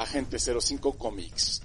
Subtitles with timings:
[0.00, 1.60] Agente 05 Comics.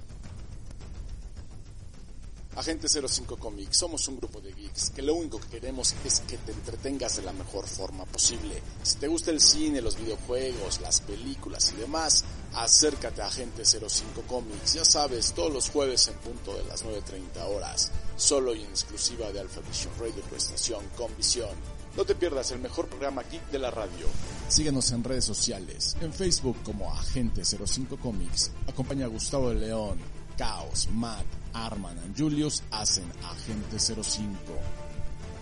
[2.58, 6.38] Agente 05 Comics, somos un grupo de geeks que lo único que queremos es que
[6.39, 8.61] te entretengas de la mejor forma posible.
[8.84, 12.25] Si te gusta el cine, los videojuegos, las películas y demás,
[12.55, 14.73] acércate a Agente 05 Comics.
[14.73, 19.31] Ya sabes, todos los jueves en punto de las 9.30 horas, solo y en exclusiva
[19.31, 21.55] de Alpha Vision Radio, tu estación con visión.
[21.98, 24.08] No te pierdas el mejor programa geek de la radio.
[24.49, 28.52] Síguenos en redes sociales, en Facebook como Agente 05 Comics.
[28.67, 29.97] Acompaña a Gustavo de León,
[30.38, 34.36] Caos, Matt, Arman y Julius hacen Agente 05.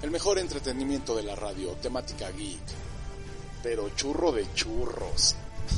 [0.03, 2.61] El mejor entretenimiento de la radio, temática geek.
[3.63, 5.35] Pero churro de churros.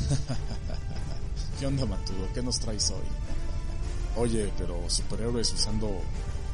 [1.59, 2.27] ¿Qué onda, Matudo?
[2.33, 3.05] ¿Qué nos traes hoy?
[4.17, 6.01] Oye, pero superhéroes usando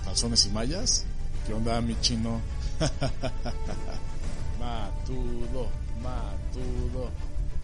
[0.03, 1.05] calzones y mallas?
[1.47, 2.39] ¿Qué onda, mi chino?
[4.61, 5.67] matudo,
[6.01, 7.09] matudo.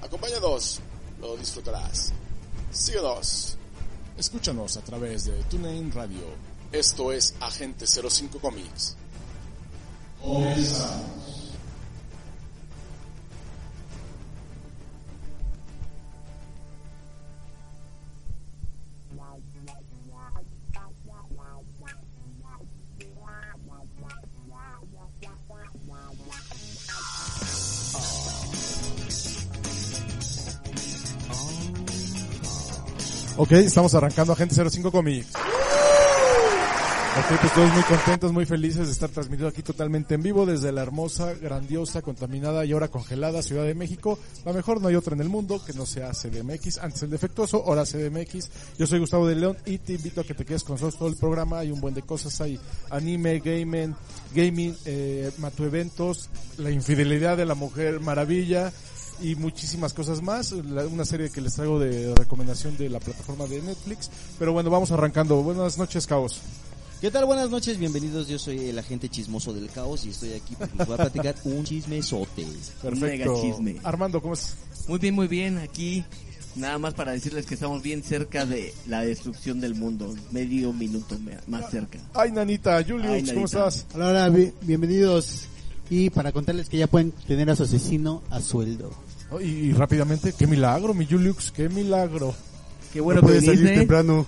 [0.02, 0.80] Acompáñanos,
[1.22, 2.12] lo disfrutarás.
[2.72, 3.58] Síguenos.
[4.18, 6.26] Escúchanos a través de TuneIn Radio.
[6.72, 8.98] Esto es Agente 05 Comics.
[10.22, 11.37] Comenzamos.
[33.40, 35.28] Ok, estamos arrancando Agente 05 Comics.
[37.18, 40.72] Ok, pues todos muy contentos, muy felices de estar transmitiendo aquí totalmente en vivo desde
[40.72, 44.18] la hermosa, grandiosa, contaminada y ahora congelada Ciudad de México.
[44.44, 46.80] La mejor no hay otra en el mundo que no sea CDMX.
[46.80, 48.50] Antes el defectuoso, ahora CDMX.
[48.80, 51.10] Yo soy Gustavo de León y te invito a que te quedes con nosotros todo
[51.10, 51.60] el programa.
[51.60, 52.60] Hay un buen de cosas, hay
[52.90, 53.96] anime, gaming,
[54.34, 58.74] gaming, eh, matu eventos, la infidelidad de la mujer maravilla
[59.22, 60.52] y muchísimas cosas más.
[60.52, 64.10] La- una serie que les traigo de recomendación de la plataforma de Netflix.
[64.40, 65.42] Pero bueno, vamos arrancando.
[65.44, 66.40] Buenas noches, Caos.
[67.02, 67.26] ¿Qué tal?
[67.26, 68.28] Buenas noches, bienvenidos.
[68.28, 71.36] Yo soy el agente chismoso del caos y estoy aquí porque les voy a platicar
[71.44, 72.46] un chismesote.
[72.82, 73.06] Perfecto.
[73.06, 73.76] mega chisme.
[73.84, 74.56] Armando, ¿cómo es?
[74.88, 75.58] Muy bien, muy bien.
[75.60, 76.04] Aquí
[76.56, 80.16] nada más para decirles que estamos bien cerca de la destrucción del mundo.
[80.32, 82.00] Medio minuto me- más cerca.
[82.16, 83.86] Ay, nanita, Julius, Ay, ¿cómo estás?
[83.94, 85.44] Hola, hola, bi- bienvenidos.
[85.92, 88.92] Y para contarles que ya pueden tener a su asesino a sueldo.
[89.30, 92.34] Oh, y, y rápidamente, qué milagro, mi Julius, qué milagro.
[92.94, 94.26] Qué bueno No que puede salir temprano.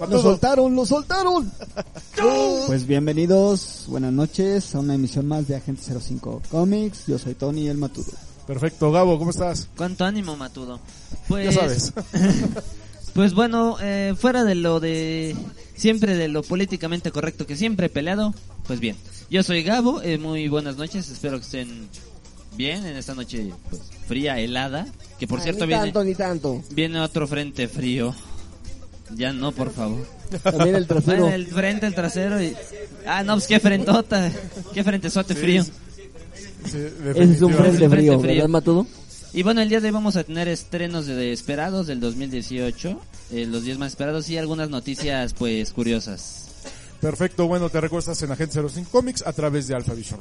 [0.00, 1.50] A ¡Lo soltaron, lo soltaron!
[2.66, 7.06] Pues bienvenidos, buenas noches a una emisión más de Agente 05 Comics.
[7.06, 8.12] Yo soy Tony el Matudo.
[8.46, 9.68] Perfecto, Gabo, ¿cómo estás?
[9.76, 10.80] ¿Cuánto ánimo, Matudo?
[11.28, 11.92] Pues, Ya sabes.
[13.14, 15.34] pues bueno, eh, fuera de lo de
[15.74, 18.34] siempre de lo políticamente correcto que siempre he peleado,
[18.66, 18.96] pues bien.
[19.30, 21.88] Yo soy Gabo, eh, muy buenas noches, espero que estén
[22.60, 24.86] bien en esta noche pues, fría, helada,
[25.18, 26.62] que por cierto ni viene tanto, ni tanto.
[26.72, 28.14] viene otro frente frío.
[29.16, 30.06] Ya no, por favor.
[30.42, 31.22] También el trasero.
[31.22, 32.54] Bueno, el frente, el trasero y...
[33.06, 34.30] Ah, no, pues qué frentota,
[34.72, 35.64] qué frentesote frío.
[35.64, 35.72] Sí,
[37.16, 38.34] Ese es un frente frío, frío.
[38.34, 38.86] ¿verdad, Matudo?
[39.32, 43.00] Y bueno, el día de hoy vamos a tener estrenos de, de esperados del 2018,
[43.32, 46.49] eh, los 10 más esperados y algunas noticias pues curiosas.
[47.00, 50.20] Perfecto, bueno, te recuestas en Agente 05 Comics a través de Alpha Vision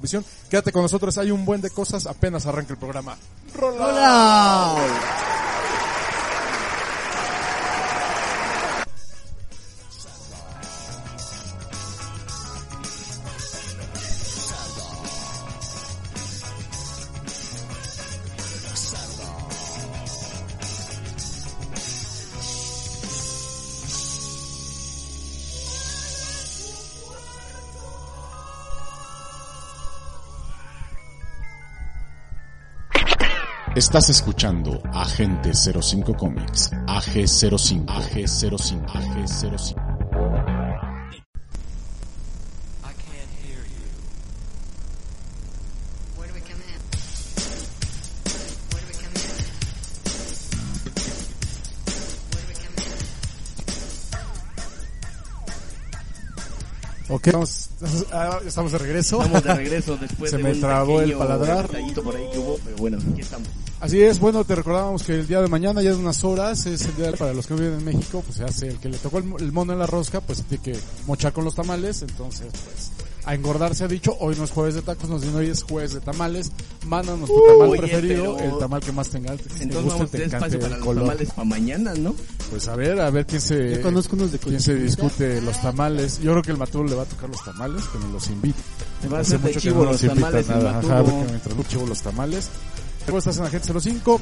[0.00, 0.24] Visión.
[0.48, 3.16] Quédate con nosotros, hay un buen de cosas, apenas arranca el programa.
[3.54, 4.74] ¡Rola!
[33.84, 39.94] Estás escuchando Agente 05 Comics, AG05, AG05, AG05.
[57.10, 57.73] Ok, estamos
[58.12, 59.22] Ah, estamos de regreso.
[59.22, 61.66] Estamos de regreso después Se de me un trabó el paladar.
[61.66, 63.48] por ahí que hubo, pero bueno, aquí estamos.
[63.80, 66.86] Así es, bueno, te recordábamos que el día de mañana, ya en unas horas, es
[66.86, 69.18] el día para los que viven en México, pues se hace el que le tocó
[69.18, 72.90] el, mono en la rosca, pues tiene que mochar con los tamales, entonces pues
[73.26, 75.62] a engordar se ha dicho, hoy no es jueves de tacos, nos dicen hoy es
[75.62, 76.52] jueves de tamales,
[76.86, 79.88] mándanos tu tamal Oye, preferido, pero- el tamal que más tenga, que te Entonces guste,
[79.88, 81.02] vamos a te tener encante espacio para el los color.
[81.04, 82.14] tamales para mañana, ¿no?
[82.50, 85.60] Pues a ver, a ver quién se, Yo conozco unos de quién se discute los
[85.62, 86.20] tamales.
[86.20, 88.58] Yo creo que el Maturo le va a tocar los tamales, que nos los invite.
[89.02, 90.70] Te va a Hace hacer de chivo no los nos invita tamales el nada.
[90.78, 91.04] Ajá, Maturo.
[91.04, 92.48] porque me introdujo chivo los tamales.
[93.06, 94.20] Luego estás en Agente 05.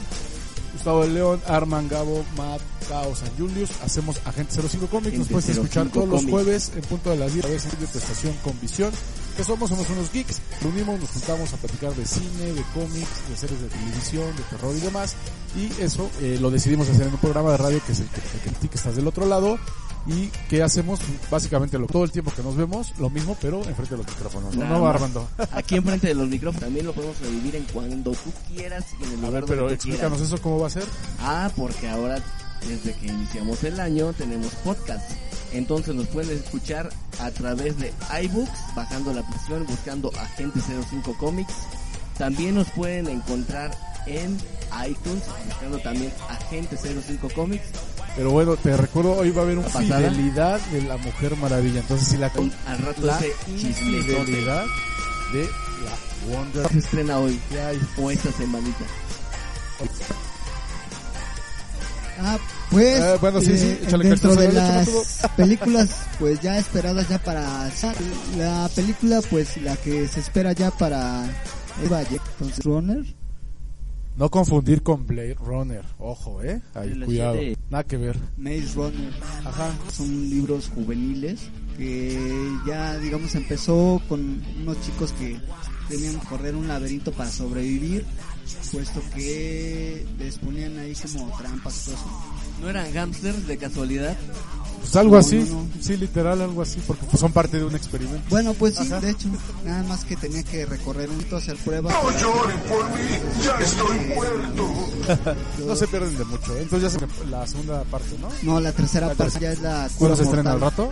[0.75, 3.71] Gustavo de León, Arman, Gabo, Matt, Cao, San Julius.
[3.83, 5.19] Hacemos Agente 05 Comics.
[5.19, 6.31] Nos puedes escuchar 05 todos los Comics.
[6.33, 8.91] jueves en punto de las 10 a veces de tu estación con visión.
[9.37, 9.71] ¿Qué somos?
[9.71, 10.41] Somos unos geeks.
[10.61, 14.75] Reunimos, nos juntamos a platicar de cine, de cómics, de series de televisión, de terror
[14.77, 15.15] y demás.
[15.57, 18.21] Y eso eh, lo decidimos hacer en un programa de radio que es el que,
[18.49, 19.59] el que, que estás del otro lado.
[20.05, 20.99] Y que hacemos
[21.31, 24.57] básicamente lo, todo el tiempo que nos vemos, lo mismo, pero enfrente de los micrófonos.
[24.57, 24.87] ¿no, no.
[24.89, 25.29] Armando?
[25.53, 29.11] Aquí enfrente de los micrófonos también lo podemos revivir en cuando tú quieras y en
[29.13, 30.33] el A lugar ver, pero donde explícanos quieras.
[30.35, 30.85] eso cómo va a ser.
[31.21, 32.21] Ah, porque ahora
[32.69, 35.11] desde que iniciamos el año tenemos podcast.
[35.53, 36.89] Entonces nos pueden escuchar
[37.21, 37.93] a través de
[38.23, 41.53] iBooks, bajando la aplicación, buscando Agente 05 Comics.
[42.17, 43.77] También nos pueden encontrar
[44.07, 44.37] en
[44.89, 47.65] iTunes, buscando también Agente 05 Comics.
[48.17, 50.11] Pero bueno, te recuerdo, hoy va a haber un ¿La pasada?
[50.11, 51.81] fidelidad de la Mujer Maravilla.
[51.81, 54.65] Entonces, si la con Al rato la fidelidad
[55.33, 57.81] de la Wonder se estrena hoy hay.
[57.99, 58.85] o esta semanita.
[62.21, 62.39] Ah,
[62.71, 64.89] pues Eh, bueno, sí, sí, eh, dentro de las
[65.37, 67.71] películas pues ya esperadas ya para
[68.37, 71.25] la película pues la que se espera ya para
[71.81, 73.03] entonces Runner
[74.17, 75.83] No confundir con Blade Runner.
[75.99, 76.61] Ojo, eh.
[76.75, 77.39] Ahí, cuidado.
[77.71, 78.19] Nada que ver.
[78.37, 79.13] Maze Runner
[79.45, 79.71] Ajá.
[79.91, 81.41] son libros juveniles
[81.79, 85.41] que ya digamos empezó con unos chicos que
[85.89, 88.05] tenían que correr un laberinto para sobrevivir
[88.73, 92.05] puesto que les ponían ahí como trampas y todo eso.
[92.61, 94.17] ¿No eran hamsters de casualidad?
[94.81, 95.37] Pues algo No, así.
[95.37, 95.69] no, no.
[95.81, 96.81] Sí, literal, algo así.
[96.87, 98.23] Porque pues, son parte de un experimento.
[98.31, 99.01] Bueno, pues sí, Ajá.
[99.01, 99.29] de hecho,
[99.65, 101.95] nada más que tenía que recorrer un hito, hacer pruebas.
[101.95, 102.13] para-
[105.67, 106.57] No se pierden de mucho.
[106.57, 106.63] ¿eh?
[106.63, 108.29] Entonces ya se la segunda parte, ¿no?
[108.43, 109.53] No, la tercera La parte tercera.
[109.53, 110.91] ya es la ¿Cuándo cura se estrena al rato?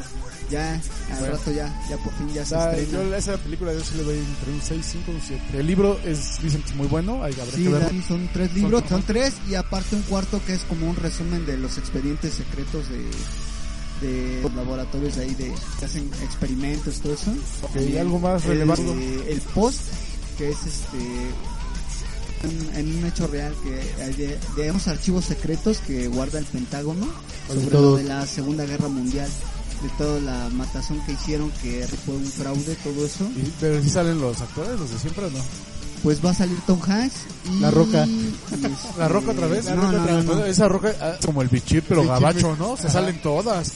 [0.50, 1.36] Ya, al Bueno.
[1.36, 3.04] rato ya, ya por fin ya se La- estrena.
[3.04, 5.42] yo esa película yo sí le doy entre un 6, 5, un 7.
[5.58, 7.88] El libro es, dicen que es muy bueno, hay Sí, que verlo.
[7.90, 11.46] sí, son tres libros, son tres y aparte un cuarto que es como un resumen
[11.46, 13.04] de los expedientes secretos de
[14.00, 17.32] de laboratorios ahí de que hacen experimentos todo eso.
[17.62, 18.82] Ok, ¿y algo más el, relevante?
[18.92, 19.78] eh, el post
[20.38, 20.96] que es este
[22.48, 26.46] un- en un hecho real que hay de, de unos archivos secretos que guarda el
[26.46, 27.06] Pentágono
[27.46, 29.28] Sobre sobre todo- lo de la Segunda Guerra Mundial,
[29.82, 33.24] de toda la matazón que hicieron, que fue un fraude, todo eso.
[33.36, 35.38] Y- pero si salen los actores, los de siempre o no?
[36.02, 37.14] Pues va a salir Tom Hanks
[37.50, 37.60] y...
[37.60, 38.04] La Roca.
[38.04, 39.66] este- La roca otra vez.
[39.66, 40.24] No, La Roca no, otra vez.
[40.24, 40.44] no, no.
[40.46, 42.76] Esa roca ah, como el bichir, pero Bichir, gabacho, ¿no?
[42.78, 43.70] Se salen todas.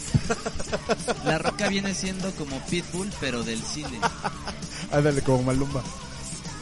[1.26, 4.00] La roca viene siendo como Pitbull, pero del cine.
[4.90, 5.82] Ándale, como Malumba.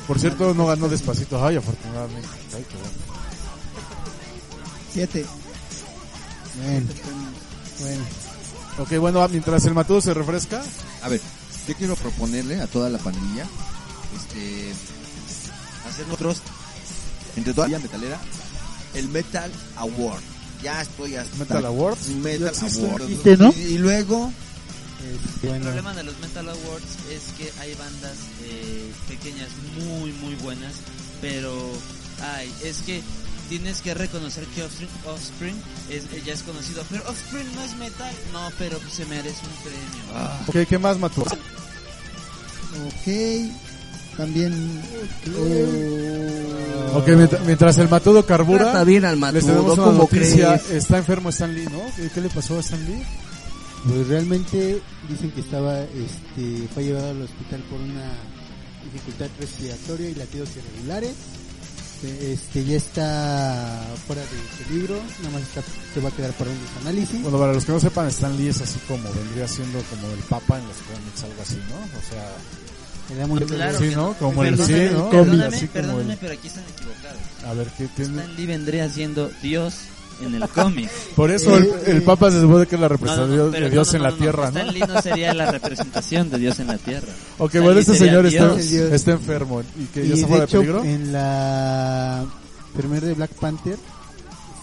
[0.08, 1.44] Por cierto, no ganó despacito.
[1.46, 2.28] Ay, afortunadamente.
[2.56, 2.92] Ay, qué bueno.
[4.92, 5.24] Siete.
[6.60, 6.86] Bueno,
[7.80, 8.04] bueno.
[8.78, 10.62] Ok, bueno, mientras el matudo se refresca,
[11.02, 11.20] A ver,
[11.68, 13.46] yo quiero proponerle a toda la pandilla,
[14.16, 14.72] este,
[15.88, 16.38] hacer nosotros,
[17.36, 18.18] entre toda la metalera,
[18.94, 20.20] el Metal Award.
[20.62, 22.08] Ya estoy hasta Metal Awards.
[22.08, 22.48] Metal.
[22.48, 23.02] Award.
[23.02, 23.52] ¿Existe, no?
[23.56, 24.32] Y, y luego,
[25.02, 30.12] Este, El bueno, problema de los Metal Awards es que hay bandas eh, pequeñas muy
[30.12, 30.72] muy buenas,
[31.20, 31.52] pero
[32.36, 33.02] ay, es que
[33.58, 35.54] tienes que reconocer que Offspring, Offspring
[35.90, 39.62] es, eh, ya es conocido, pero Offspring no es metal, no, pero se merece un
[39.62, 40.62] premio.
[40.62, 41.26] Ok, ¿qué más, matudo?
[42.86, 43.52] Ok.
[44.16, 44.82] También...
[45.36, 50.58] oh, Ok, mientras, mientras el matudo carbura, Trata bien al matudo, una ¿cómo noticia.
[50.58, 50.70] crees?
[50.84, 51.82] Está enfermo Stan Lee, ¿no?
[51.94, 53.02] ¿Qué, qué le pasó a Stan Lee?
[53.86, 54.80] pues realmente
[55.10, 58.12] dicen que estaba, este, fue llevado al hospital por una
[58.84, 61.12] dificultad respiratoria y latidos irregulares.
[62.02, 65.62] Este, ya está fuera de peligro, nada más está,
[65.94, 67.22] se va a quedar para unos análisis.
[67.22, 70.18] Bueno, para los que no sepan, Stan Lee es así como vendría siendo como el
[70.28, 71.76] papa en los cómics, algo así, ¿no?
[71.76, 74.14] O sea, mucho- Claro sí, ¿no?
[74.14, 75.10] Como el Perdóname, sí, ¿no?
[75.10, 77.20] Perdóname, Así como perdóname, el- pero aquí están equivocados.
[77.46, 78.20] A ver, ¿qué tiene?
[78.20, 79.74] Stan Lee vendría siendo Dios
[80.24, 80.90] en el cómic.
[81.14, 83.64] Por eso el, el papa se supone que es la No, no, representación no, pero
[83.66, 84.72] de Dios no, no, en no, la no, tierra, Stan ¿no?
[84.72, 87.08] Lee no sería la representación de Dios en la tierra.
[87.38, 90.58] Ok, Stan bueno, este señor está, está enfermo y que ya Y está de hecho,
[90.60, 90.84] peligro.
[90.84, 92.24] en la
[92.74, 93.78] enfermera de Black Panther,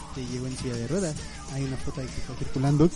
[0.09, 1.15] este, llegó en silla de ruedas.
[1.53, 2.89] Hay una foto ahí que está circulando.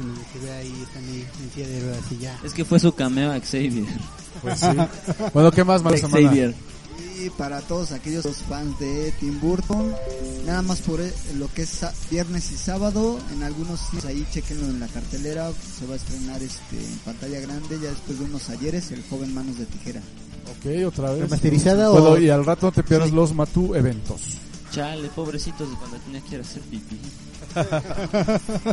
[0.00, 2.38] en donde se ve ahí, ahí en silla de ruedas y ya.
[2.44, 3.84] Es que fue su cameo a Xavier.
[4.42, 4.66] Pues sí.
[5.34, 6.28] Bueno, ¿qué más, mala semana?
[6.28, 6.54] Xavier.
[7.20, 9.92] Y para todos aquellos fans de Tim Burton,
[10.46, 14.66] nada más por e- lo que es viernes y sábado, en algunos sitios ahí chequenlo
[14.66, 18.48] en la cartelera, se va a estrenar este en pantalla grande ya después de unos
[18.50, 20.00] ayeres, El joven manos de tijera.
[20.58, 21.20] Ok, otra vez.
[21.22, 22.18] ¿Remasterizada Bueno, o...?
[22.18, 23.14] y al rato no te pierdas Sí.
[23.14, 24.20] los Matú eventos.
[24.72, 26.98] Chale, pobrecitos de cuando tenía que ir a hacer pipí.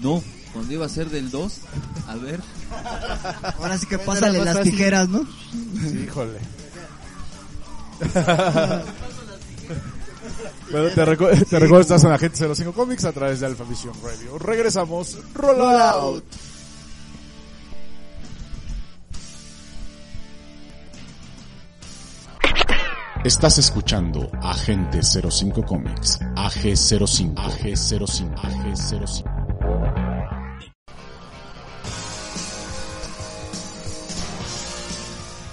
[0.00, 0.22] No,
[0.54, 1.52] cuando iba a ser del 2,
[2.08, 2.40] a ver,
[3.58, 4.72] Ahora sí que Bueno, pásale las fácil.
[4.72, 5.26] tijeras, ¿no?
[6.02, 6.38] Híjole.
[10.70, 13.94] bueno, te, recu- te recuerdo estás en Agente 05 Comics a través de Alpha Vision
[14.02, 14.38] Radio.
[14.38, 15.18] Regresamos.
[15.34, 16.24] Roll out.
[23.24, 29.29] Estás escuchando Agente 05 Comics, AG05, AG05, AG05.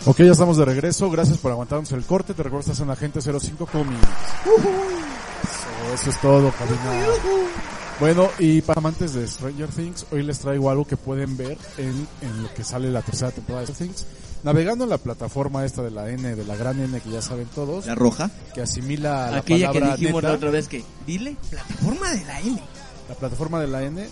[0.07, 1.11] Ok, ya estamos de regreso.
[1.11, 2.33] Gracias por aguantarnos el corte.
[2.33, 4.07] Te recuerdo estás en Agente 05 Comics.
[5.43, 7.05] Eso, eso es todo, cabina.
[7.99, 12.07] Bueno, y para amantes de Stranger Things, hoy les traigo algo que pueden ver en,
[12.21, 14.07] en lo que sale la tercera temporada de Stranger Things.
[14.43, 17.47] Navegando en la plataforma esta de la N, de la gran N que ya saben
[17.53, 18.31] todos, la roja.
[18.53, 22.23] que asimila la Aquella que palabra dijimos neta, la otra vez que, dile, plataforma de
[22.23, 22.61] la N.
[23.09, 24.07] la plataforma de la N,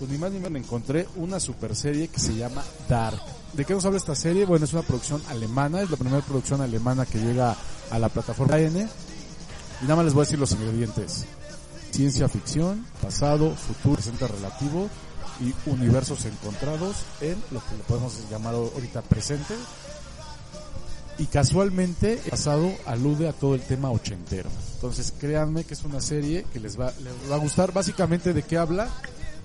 [0.00, 3.20] pues ni más ni menos me encontré una super serie que se llama Dark.
[3.56, 4.44] ¿De qué nos habla esta serie?
[4.44, 7.56] Bueno, es una producción alemana, es la primera producción alemana que llega
[7.90, 8.86] a la plataforma N.
[9.80, 11.24] Y nada más les voy a decir los ingredientes.
[11.90, 14.90] Ciencia ficción, pasado, futuro, presente relativo
[15.40, 19.54] y universos encontrados en lo que podemos llamar ahorita presente.
[21.16, 24.50] Y casualmente el pasado alude a todo el tema ochentero.
[24.74, 27.72] Entonces créanme que es una serie que les va, les va a gustar.
[27.72, 28.90] Básicamente de qué habla,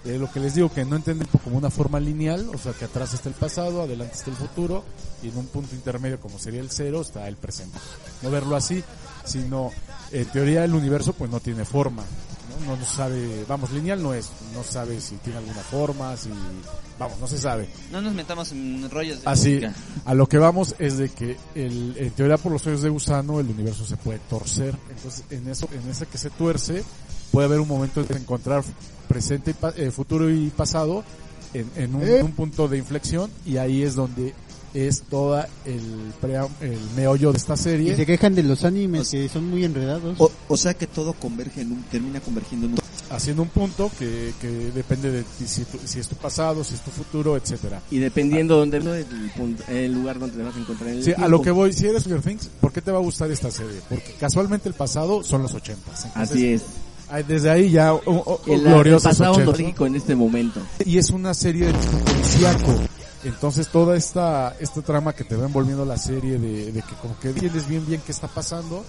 [0.03, 2.85] de lo que les digo que no entienden como una forma lineal, o sea que
[2.85, 4.83] atrás está el pasado, adelante está el futuro
[5.21, 7.77] y en un punto intermedio como sería el cero está el presente.
[8.23, 8.83] No verlo así,
[9.25, 9.71] sino
[10.11, 12.03] en teoría el universo pues no tiene forma,
[12.49, 12.65] ¿no?
[12.65, 16.29] No, no sabe, vamos, lineal no es, no sabe si tiene alguna forma, si,
[16.97, 17.69] vamos, no se sabe.
[17.91, 19.73] No nos metamos en rollos de Así, música.
[20.03, 23.39] a lo que vamos es de que el, en teoría por los hoyos de gusano
[23.39, 24.75] el universo se puede torcer.
[24.89, 26.83] Entonces, en eso, en ese que se tuerce,
[27.31, 28.63] puede haber un momento de encontrar
[29.11, 31.03] presente, y pa- eh, futuro y pasado
[31.53, 32.23] en, en un, ¿Eh?
[32.23, 34.33] un punto de inflexión y ahí es donde
[34.73, 35.81] es toda el,
[36.21, 37.95] prea- el meollo de esta Y serie.
[37.95, 40.15] se quejan de los animes que son muy enredados.
[40.19, 42.79] O, o sea que todo converge en un, termina convergiendo en un...
[43.09, 46.75] haciendo un punto que, que depende de ti, si, tu- si es tu pasado, si
[46.75, 47.81] es tu futuro, etcétera.
[47.91, 51.13] Y dependiendo donde el, punto- el lugar donde te vas a encontrar en el Sí,
[51.17, 53.51] a lo que voy, si eres Stranger Things, ¿por qué te va a gustar esta
[53.51, 53.81] serie?
[53.89, 56.07] Porque casualmente el pasado son los ochentas.
[56.15, 56.61] Así es.
[57.27, 59.45] Desde ahí ya un, un- un El, el pasado 80.
[59.45, 60.61] nostálgico en este momento.
[60.85, 62.75] Y es una serie de policíaco.
[63.23, 67.17] Entonces toda esta, esta trama que te va envolviendo la serie de, de que como
[67.19, 68.83] que entiendes bien bien qué está pasando,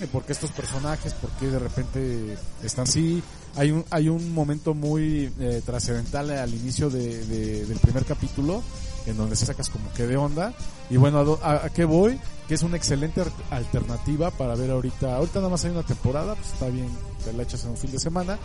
[0.00, 3.22] eh, por qué estos personajes, por qué de repente están así.
[3.56, 8.62] Hay un, hay un momento muy eh, trascendental al inicio de, de- del primer capítulo
[9.08, 10.52] en donde se sacas como que de onda.
[10.90, 12.18] Y bueno, ¿a, qué voy?
[12.46, 15.16] Que es una excelente alternativa para ver ahorita.
[15.16, 16.88] Ahorita nada más hay una temporada, pues está bien,
[17.24, 18.38] te la echas en un fin de semana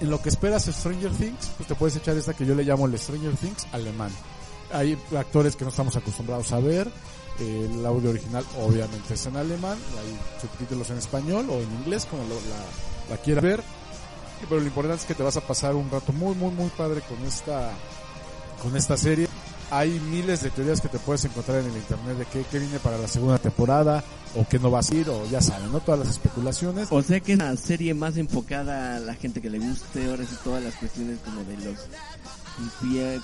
[0.00, 2.86] en lo que esperas Stranger Things, pues te puedes echar esta que yo le llamo
[2.86, 4.10] el Stranger Things alemán.
[4.72, 6.90] Hay actores que no estamos acostumbrados a ver,
[7.38, 12.04] eh, el audio original obviamente es en alemán, hay subtítulos en español o en inglés
[12.04, 13.62] como lo- la, la quieras ver,
[14.50, 17.00] pero lo importante es que te vas a pasar un rato muy muy muy padre
[17.00, 17.70] con esta
[18.62, 19.28] con esta serie.
[19.70, 22.78] Hay miles de teorías que te puedes encontrar en el internet de qué, qué viene
[22.78, 24.04] para la segunda temporada
[24.36, 25.80] o qué no va a ir o ya saben, ¿no?
[25.80, 26.86] Todas las especulaciones.
[26.90, 30.24] O sea que es una serie más enfocada a la gente que le guste, ahora
[30.24, 31.76] sí todas las cuestiones como de los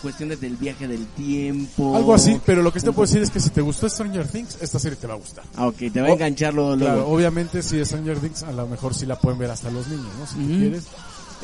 [0.01, 1.95] cuestiones del viaje del tiempo.
[1.97, 4.59] Algo así, pero lo que te puedo decir es que si te gustó Stranger Things,
[4.61, 5.45] esta serie te va a gustar.
[5.57, 6.77] Ah, ok, te va a Oh, enganchar luego.
[6.77, 9.87] Claro, obviamente si es Stranger Things, a lo mejor sí la pueden ver hasta los
[9.89, 10.27] niños, ¿no?
[10.27, 10.57] Si tú Ujú.
[10.59, 10.85] quieres.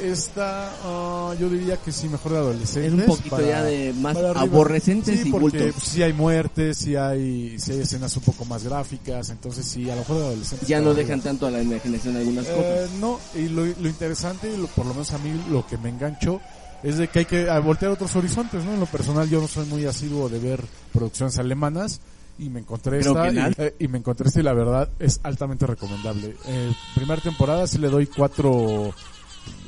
[0.03, 2.93] Esta, ah, yo diría que sí, mejor de adolescentes.
[2.93, 5.83] Es un poquito para- ya de más aborrecentes sí, y porque bultos.
[5.83, 9.95] sí hay muertes, sí hay, sí hay escenas un poco más gráficas, entonces sí, a
[9.95, 10.69] lo mejor de adolescentes.
[10.69, 11.03] Ya no arriba.
[11.03, 12.65] dejan tanto a la imaginación algunas cosas.
[12.65, 15.89] Eh, no, y lo, lo interesante, lo- por lo menos a mí lo que me
[15.89, 16.41] enganchó,
[16.83, 18.75] es de que hay que ah, voltear otros horizontes, ¿no?
[18.75, 20.63] En lo personal yo no soy muy asiduo de ver
[20.93, 22.01] producciones alemanas
[22.39, 25.19] y me encontré Creo esta y, eh, y me encontré esta y la verdad es
[25.25, 26.37] altamente recomendable.
[26.47, 28.95] Eh, primera temporada sí le doy cuatro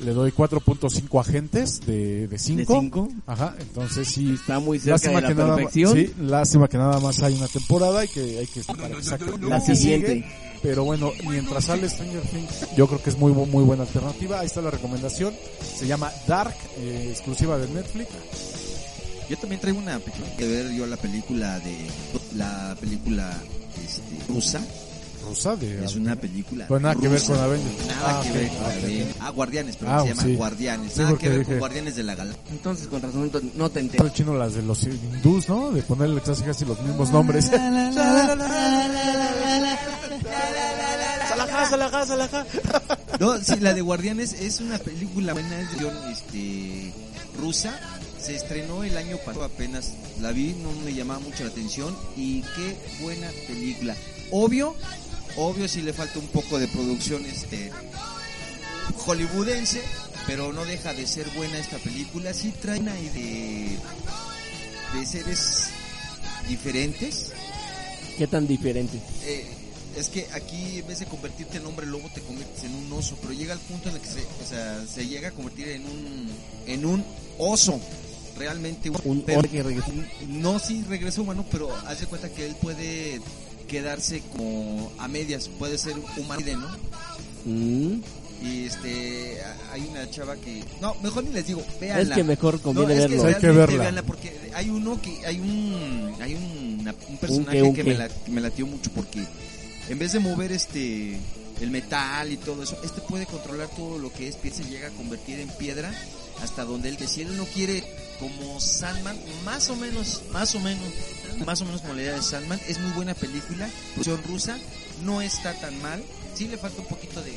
[0.03, 2.73] le doy 4.5 agentes de, de 5.
[2.73, 3.09] ¿De cinco?
[3.27, 4.33] Ajá, entonces sí.
[4.33, 5.93] Está muy cerca de la que nada, perfección.
[5.93, 9.25] sí, lástima que nada más hay una temporada y que hay que para que saque
[9.41, 10.15] La siguiente.
[10.15, 10.51] sigue.
[10.61, 14.39] Pero bueno, mientras sale Stranger Things, yo creo que es muy muy buena alternativa.
[14.39, 15.33] Ahí está la recomendación.
[15.75, 18.09] Se llama Dark, eh, exclusiva de Netflix.
[19.29, 19.99] Yo también traigo una
[20.37, 21.75] que ver yo la película de
[22.35, 23.35] la película
[23.83, 24.61] este, rusa.
[25.27, 26.67] Rusa de Es una película.
[26.67, 27.33] Pues nada que ver rusa.
[27.33, 27.87] con Avengers.
[27.87, 29.15] Nada Ah, que ok, ver con ah, Avengers.
[29.19, 30.35] Ah, Guardianes, pero Ah, se llama sí.
[30.35, 30.93] Guardianes.
[30.93, 32.43] Sí, Nada que ver dije- con Guardianes de la Galaxia.
[32.51, 34.09] Entonces, con razón, no- no te El entero.
[34.09, 35.71] chino las de los hindús, ¿no?
[35.71, 37.49] De ponerle casi casi los mismos nombres.
[43.19, 45.69] No, sí, la de Guardianes es una película buena, es
[46.11, 46.93] este,
[47.39, 47.79] rusa.
[48.19, 49.93] Se estrenó el año pasado apenas.
[50.21, 51.95] La vi, no me llamaba mucho la atención.
[52.15, 53.95] Y qué buena película.
[54.31, 54.75] Obvio,
[55.37, 57.71] obvio si le falta un poco de producción este
[59.05, 59.81] hollywoodense,
[60.27, 62.33] pero no deja de ser buena esta película.
[62.33, 63.77] Sí trae una de,
[64.93, 65.69] de seres
[66.47, 67.31] diferentes.
[68.17, 68.99] ¿Qué tan diferente?
[69.25, 69.45] Eh,
[69.97, 73.17] es que aquí en vez de convertirte en hombre lobo te conviertes en un oso,
[73.21, 75.85] pero llega el punto en el que se, o sea, se llega a convertir en
[75.85, 76.29] un
[76.67, 77.03] en un
[77.37, 77.79] oso.
[78.37, 79.91] Realmente Un pero- hombre que regresa.
[80.27, 83.21] no sí regresa humano, pero haz de cuenta que él puede
[83.71, 86.67] quedarse como a medias, puede ser humanoide, ¿no?
[87.45, 88.01] Mm.
[88.43, 89.37] Y este
[89.71, 92.01] hay una chava que no, mejor ni les digo, véanla.
[92.01, 93.25] Es que mejor conviene No, es verlo.
[93.27, 93.77] Hay que verla.
[93.83, 97.93] véanla porque hay uno que hay un hay un, una- un personaje un que me,
[97.93, 99.23] la- que me latió mucho porque
[99.89, 101.17] en vez de mover este
[101.61, 104.87] el metal y todo eso, este puede controlar todo lo que es piedra, se llega
[104.87, 105.93] a convertir en piedra
[106.41, 107.83] hasta donde él que si él no quiere
[108.19, 110.83] como Sandman, más o menos, más o menos,
[111.45, 114.57] más o menos como la idea de Sandman, es muy buena película, producción rusa,
[115.03, 116.01] no está tan mal,
[116.35, 117.33] sí le falta un poquito de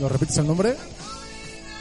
[0.00, 0.76] ¿Lo repites el nombre?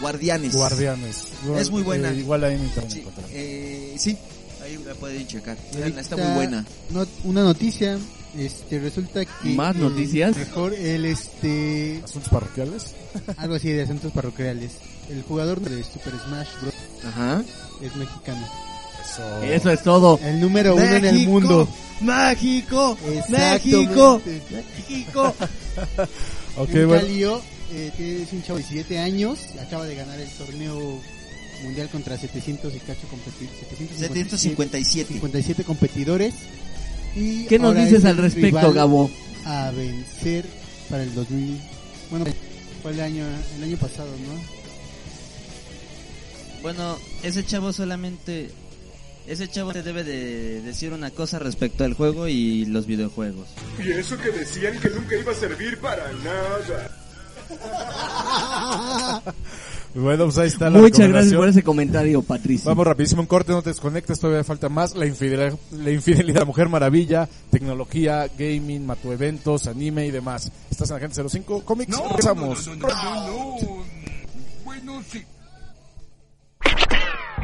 [0.02, 0.54] Guardianes.
[0.54, 1.24] Guardianes.
[1.58, 2.12] Es muy buena.
[2.12, 4.18] Eh, igual ahí en internet Sí, eh, sí,
[4.64, 5.58] ahí la pueden checar.
[5.98, 6.66] Está muy buena.
[6.92, 7.98] no- una noticia,
[8.38, 9.50] este, resulta que...
[9.50, 10.36] ¿Más el noticias?
[10.38, 12.94] Mejor el, este, Asuntos parroquiales.
[13.38, 14.74] algo así de asuntos parroquiales.
[15.10, 16.74] El jugador de Super Smash Bros.
[17.08, 17.44] Ajá.
[17.82, 18.48] es mexicano.
[19.12, 19.44] Eso.
[19.44, 20.20] Eso es todo.
[20.24, 21.68] El número uno en el mundo.
[22.02, 23.68] México, Exactamente.
[23.68, 24.22] México,
[24.52, 25.36] México.
[26.58, 27.04] Ok, Un bueno.
[27.04, 31.00] Calio, eh, es un chavo de 17 años, acaba de ganar el torneo
[31.64, 33.60] mundial contra 700 y cacho competidores.
[34.00, 35.14] 757.
[35.14, 36.34] 57 competidores.
[37.16, 39.12] Y ¿Qué nos dices es al respecto, Gabo?
[39.46, 40.46] A vencer
[40.90, 41.60] para el 2000.
[42.10, 42.26] Bueno,
[42.82, 43.26] fue el año,
[43.58, 44.58] el año pasado, ¿no?
[46.62, 48.50] Bueno, ese chavo solamente...
[49.28, 53.48] Ese chavo te debe de decir una cosa respecto al juego y los videojuegos.
[53.84, 56.90] Y eso que decían que nunca iba a servir para nada.
[59.96, 62.70] Bueno, pues ahí está la Muchas gracias por ese comentario, Patricio.
[62.70, 64.96] Vamos rapidísimo un corte, no te desconectes, todavía falta más.
[64.96, 70.52] La infidelidad, la infidelidad de la Mujer Maravilla, tecnología, gaming, matu eventos, anime y demás.
[70.70, 72.70] Estás en Agente 05 Comics, regresamos.
[74.64, 75.24] Bueno, sí.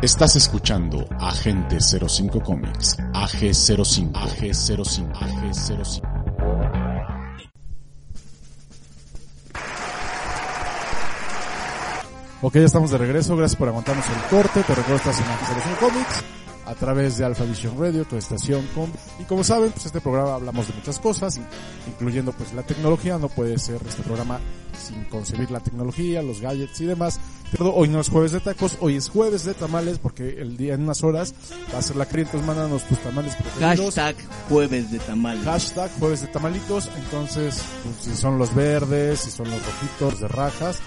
[0.03, 6.01] Estás escuchando Agente 05 Comics, AG05, AG05, AG05.
[12.41, 14.61] Ok, ya estamos de regreso, gracias por aguantarnos el corte.
[14.63, 16.42] Te recuerdo estás en Agente 05 Comics
[16.73, 18.89] a través de Alpha Vision Radio, tu estación com.
[19.19, 21.39] Y como saben, pues este programa hablamos de muchas cosas,
[21.87, 23.19] incluyendo pues la tecnología.
[23.19, 24.39] No puede ser este programa
[24.75, 27.19] sin concebir la tecnología, los gadgets y demás.
[27.51, 30.73] Pero hoy no es jueves de tacos, hoy es jueves de tamales porque el día
[30.73, 31.35] en unas horas
[31.71, 33.93] va a ser la cría, entonces mándanos tus tamales preferidos.
[33.93, 34.15] Hashtag
[34.49, 35.45] jueves de tamales.
[35.45, 40.27] Hashtag jueves de tamalitos, entonces pues, si son los verdes, si son los rojitos de
[40.27, 40.79] rajas,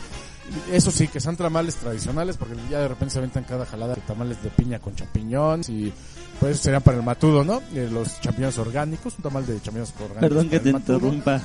[0.73, 4.01] eso sí, que sean tamales tradicionales, porque ya de repente se aventan cada jalada de
[4.03, 5.93] tamales de piña con champiñón, y
[6.41, 7.61] pues eso serían para el matudo, ¿no?
[7.75, 10.21] Eh, los champiñones orgánicos, un tamal de champiñones orgánicos.
[10.21, 10.97] Perdón que te matudo.
[10.97, 11.41] interrumpa.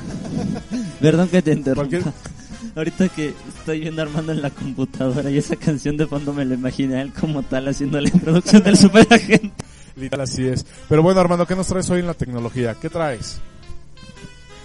[1.02, 1.90] Perdón que te interrumpa.
[1.90, 2.14] Cualquier-
[2.76, 6.54] Ahorita que estoy viendo Armando en la computadora y esa canción de fondo me lo
[6.54, 9.52] imaginé a él como tal haciendo la introducción del superagente.
[9.98, 10.66] Literal, así es.
[10.88, 12.76] Pero bueno, Armando, ¿qué nos traes hoy en la tecnología?
[12.80, 13.42] ¿Qué traes?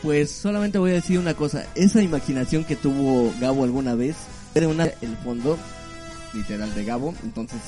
[0.07, 1.67] Pues solamente voy a decir una cosa.
[1.75, 4.15] Esa imaginación que tuvo Gabo alguna vez
[4.55, 5.59] era una el fondo
[6.33, 7.13] literal de Gabo.
[7.25, 7.59] Entonces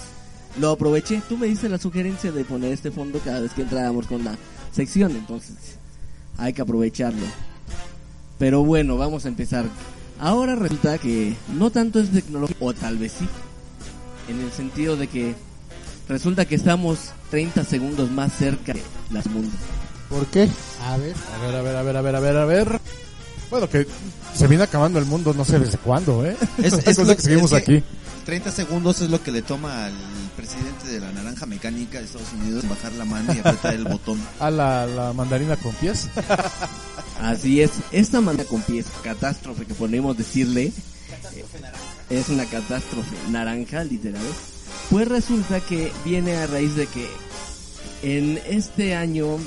[0.60, 1.20] lo aproveché.
[1.28, 4.36] Tú me diste la sugerencia de poner este fondo cada vez que entrábamos con la
[4.70, 5.16] sección.
[5.16, 5.56] Entonces
[6.36, 7.26] hay que aprovecharlo.
[8.38, 9.64] Pero bueno, vamos a empezar.
[10.20, 13.26] Ahora resulta que no tanto es tecnología, o tal vez sí.
[14.28, 15.34] En el sentido de que
[16.08, 19.58] resulta que estamos 30 segundos más cerca de las mundos.
[20.08, 20.48] ¿Por qué?
[20.84, 21.14] A ver.
[21.34, 22.80] A ver, a ver, a ver, a ver, a ver, a ver.
[23.50, 23.86] Bueno, que
[24.34, 26.36] se viene acabando el mundo, no sé desde cuándo, ¿eh?
[26.62, 27.84] Es, Una es cosa lo- que seguimos es que aquí.
[28.26, 29.92] 30 segundos es lo que le toma al
[30.36, 34.20] presidente de la naranja mecánica de Estados Unidos bajar la mano y apretar el botón.
[34.40, 36.08] A la, la mandarina con pies.
[37.22, 40.64] Así es, esta manda con pies, catástrofe que podemos decirle,
[41.34, 41.44] eh,
[42.10, 44.22] es una catástrofe naranja, literal.
[44.90, 47.08] Pues resulta que viene a raíz de que
[48.02, 49.38] en este año,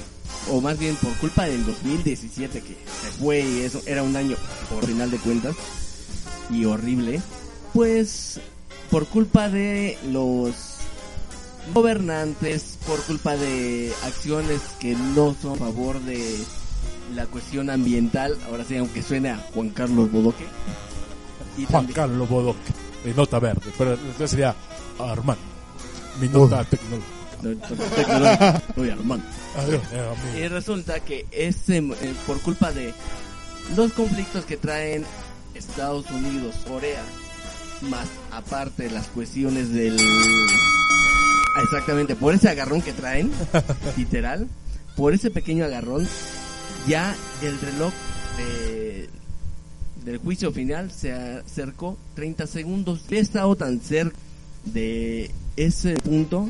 [0.49, 2.69] o más bien por culpa del 2017 que
[3.01, 4.35] se fue y eso era un año
[4.69, 5.55] por final de cuentas
[6.49, 7.21] y horrible,
[7.73, 8.39] pues
[8.89, 10.53] por culpa de los
[11.73, 16.37] gobernantes, por culpa de acciones que no son a favor de
[17.15, 20.45] la cuestión ambiental, ahora sí, aunque suene a Juan Carlos Bodoque.
[21.57, 22.57] Y Juan también- Carlos Bodoc,
[23.03, 23.61] de nota verde.
[23.77, 24.55] Pero entonces sería
[24.99, 25.41] Armando.
[26.19, 27.07] Mi nota tecnológica.
[27.43, 28.61] No, no, tecnológico.
[28.81, 29.25] Uy, Armando.
[29.57, 30.37] Adiós, eh, amigo.
[30.37, 32.93] Y resulta que este, eh, por culpa de
[33.75, 35.05] los conflictos que traen
[35.53, 37.03] Estados Unidos, Corea,
[37.81, 39.97] más aparte las cuestiones del...
[41.63, 43.31] Exactamente, por ese agarrón que traen,
[43.97, 44.47] literal,
[44.95, 46.07] por ese pequeño agarrón,
[46.87, 47.93] ya el reloj
[48.37, 49.09] de,
[50.05, 53.03] del juicio final se acercó 30 segundos.
[53.09, 54.15] He estado tan cerca
[54.65, 56.49] de ese punto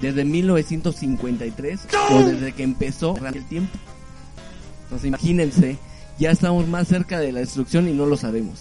[0.00, 1.80] desde 1953
[2.10, 3.76] o desde que empezó el tiempo.
[4.84, 5.78] Entonces imagínense,
[6.18, 8.60] ya estamos más cerca de la destrucción y no lo sabemos.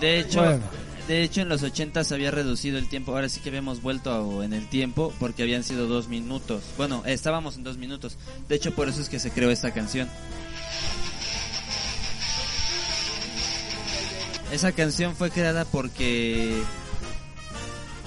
[0.00, 0.62] De hecho, Bueno.
[1.08, 3.12] de hecho en los 80 se había reducido el tiempo.
[3.12, 6.62] Ahora sí que habíamos vuelto a- en el tiempo porque habían sido dos minutos.
[6.78, 8.16] Bueno, estábamos en dos minutos.
[8.48, 10.08] De hecho, por eso es que se creó esta canción.
[14.52, 16.62] Esa canción fue creada porque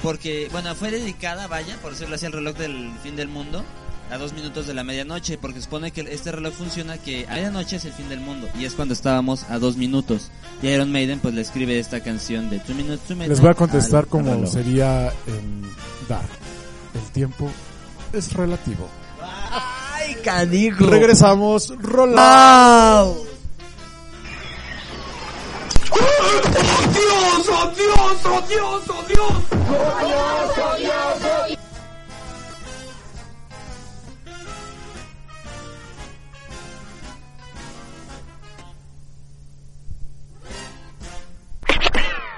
[0.06, 3.66] porque bueno fue dedicada vaya por decirlo así al reloj del fin del mundo
[4.12, 7.78] a dos minutos de la medianoche porque supone que este reloj funciona que a medianoche
[7.78, 10.30] es el fin del mundo y es cuando estábamos a dos minutos
[10.62, 13.50] y Iron Maiden pues le escribe esta canción de two minutes to Les midnight voy
[13.50, 15.64] a contestar al como sería en
[16.08, 16.30] Dark.
[16.94, 17.50] El tiempo
[18.14, 18.88] es relativo.
[19.22, 20.86] ¡Ay, canijo!
[20.86, 22.16] Regresamos, rola.
[22.20, 23.14] ¡Ah!
[26.94, 29.45] ¡Dios, oh Dios, oh Dios, oh Dios!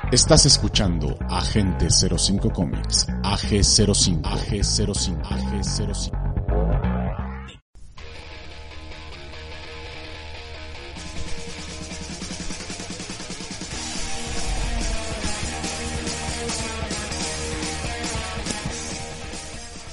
[0.10, 6.27] Estás escuchando Agente 05 Comics, AG05, AG05, AG05.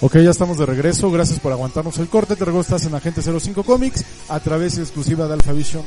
[0.06, 1.10] Ok, ya estamos de regreso.
[1.10, 2.36] Gracias por aguantarnos el corte.
[2.36, 5.82] Te estás en Agente 05 Comics a través exclusiva de Alpha Vision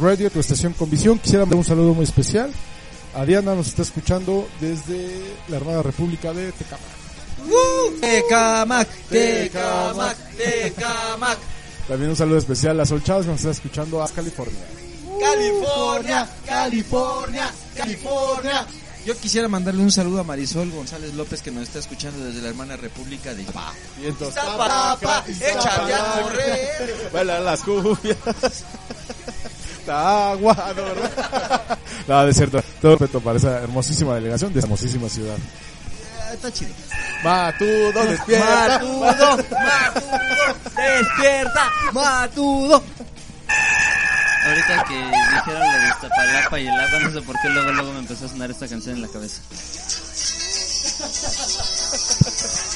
[0.00, 1.18] Radio, tu estación con visión.
[1.18, 2.52] Quisiera dar un saludo muy especial.
[3.16, 5.10] A Diana nos está escuchando desde
[5.48, 8.00] la hermana República de Tecamac.
[8.00, 11.38] Tecamac, Tecamac, Tecamac.
[11.88, 14.60] También un saludo especial a Sol Chávez que nos está escuchando a California.
[15.20, 18.66] California, California, California.
[19.06, 22.48] Yo quisiera mandarle un saludo a Marisol González López que nos está escuchando desde la
[22.48, 23.72] hermana República de Iztapa.
[24.06, 27.10] Iztapalapa, échate a correr.
[27.12, 28.16] Baila las cumbias.
[29.80, 31.78] Está aguado, ¿verdad?
[32.06, 32.62] No, de cierto.
[32.82, 35.36] Todo respeto para esa hermosísima delegación de esa hermosísima ciudad.
[36.20, 36.70] Ah, Está chido.
[37.24, 38.78] Matudo, despierta.
[38.78, 39.36] ¡Matudo!
[39.50, 40.54] ¡Matudo!
[40.76, 41.70] ¡Despierta!
[41.92, 42.82] ¡Matudo!
[44.48, 47.92] Ahorita que dijeron lo de Iztapalapa y el agua, no sé por qué luego luego
[47.92, 49.40] me empezó a sonar esta canción en la cabeza.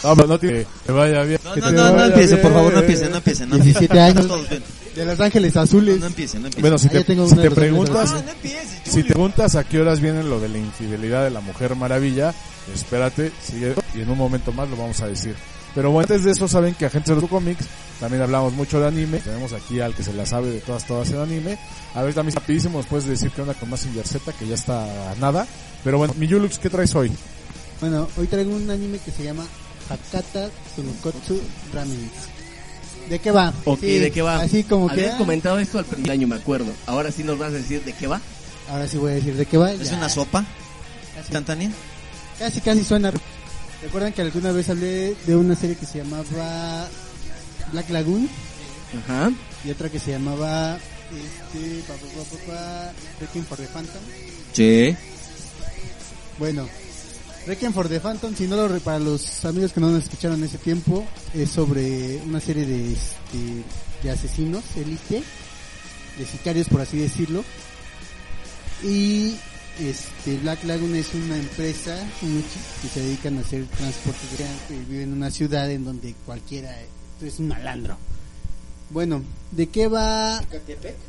[0.05, 1.41] No, pero no tiene que te vaya bien.
[1.45, 3.49] No, que no, no, no vaya empiecen, por favor, no empiecen, no empiecen.
[3.49, 4.31] No 17 empiecen.
[4.33, 4.49] años.
[4.97, 6.01] De Los Ángeles Azules.
[6.01, 6.63] No empiecen, no empiecen.
[6.63, 8.25] Bueno, si Ah, te, si te preguntas, No, no
[8.85, 12.35] si te preguntas a qué horas viene lo de la infidelidad de la Mujer Maravilla,
[12.75, 15.35] espérate, sigue y en un momento más lo vamos a decir.
[15.75, 17.67] Pero bueno, antes de eso saben que Agentes de los Comics
[17.99, 19.19] también hablamos mucho de anime.
[19.19, 21.59] Tenemos aquí al que se la sabe de todas todas en anime.
[21.95, 25.11] A ver también rapidísimo después de decir que onda con Massinger Z que ya está
[25.11, 25.47] a nada.
[25.85, 27.11] Pero bueno, mi Yulux, ¿qué traes hoy?
[27.81, 29.45] Bueno, hoy traigo un anime que se llama
[29.89, 31.41] Hakata Tsunukotsu
[31.73, 32.11] Ramen.
[33.09, 33.53] ¿De qué va?
[33.65, 34.41] Ok, Sí, ¿de qué va?
[34.41, 34.95] Así como que...
[34.95, 36.73] Habías comentado esto al primer año, me acuerdo.
[36.87, 38.21] Ahora sí nos vas a decir de qué va.
[38.71, 39.73] Ahora sí voy a decir de qué va.
[39.73, 39.97] ¿Es ya.
[39.97, 40.45] una sopa
[41.19, 41.71] instantánea?
[42.39, 43.13] casi, casi suena.
[43.83, 46.89] ¿Recuerdan que alguna vez hablé de una serie que se llamaba
[47.73, 48.29] Black Lagoon?
[49.05, 49.33] Ajá.
[49.65, 50.77] Y otra que se llamaba...
[51.13, 51.83] Este...
[51.87, 54.03] Pa, pa, pa, pa, pa, Requiem for the Phantom.
[54.53, 54.97] Sí.
[56.39, 56.69] Bueno,
[57.47, 60.39] Requiem for the Phantom, si no lo re- para los amigos que no nos escucharon
[60.39, 63.65] en ese tiempo, es sobre una serie de, este,
[64.03, 65.23] de asesinos, élite,
[66.19, 67.45] de sicarios por así decirlo.
[68.85, 69.37] Y
[69.81, 72.45] este Black Lagoon es una empresa un-
[72.83, 74.45] que se dedican a hacer transporte de
[74.77, 76.71] que vive en una ciudad en donde cualquiera
[77.25, 77.97] es un malandro.
[78.91, 80.39] Bueno, ¿de qué va?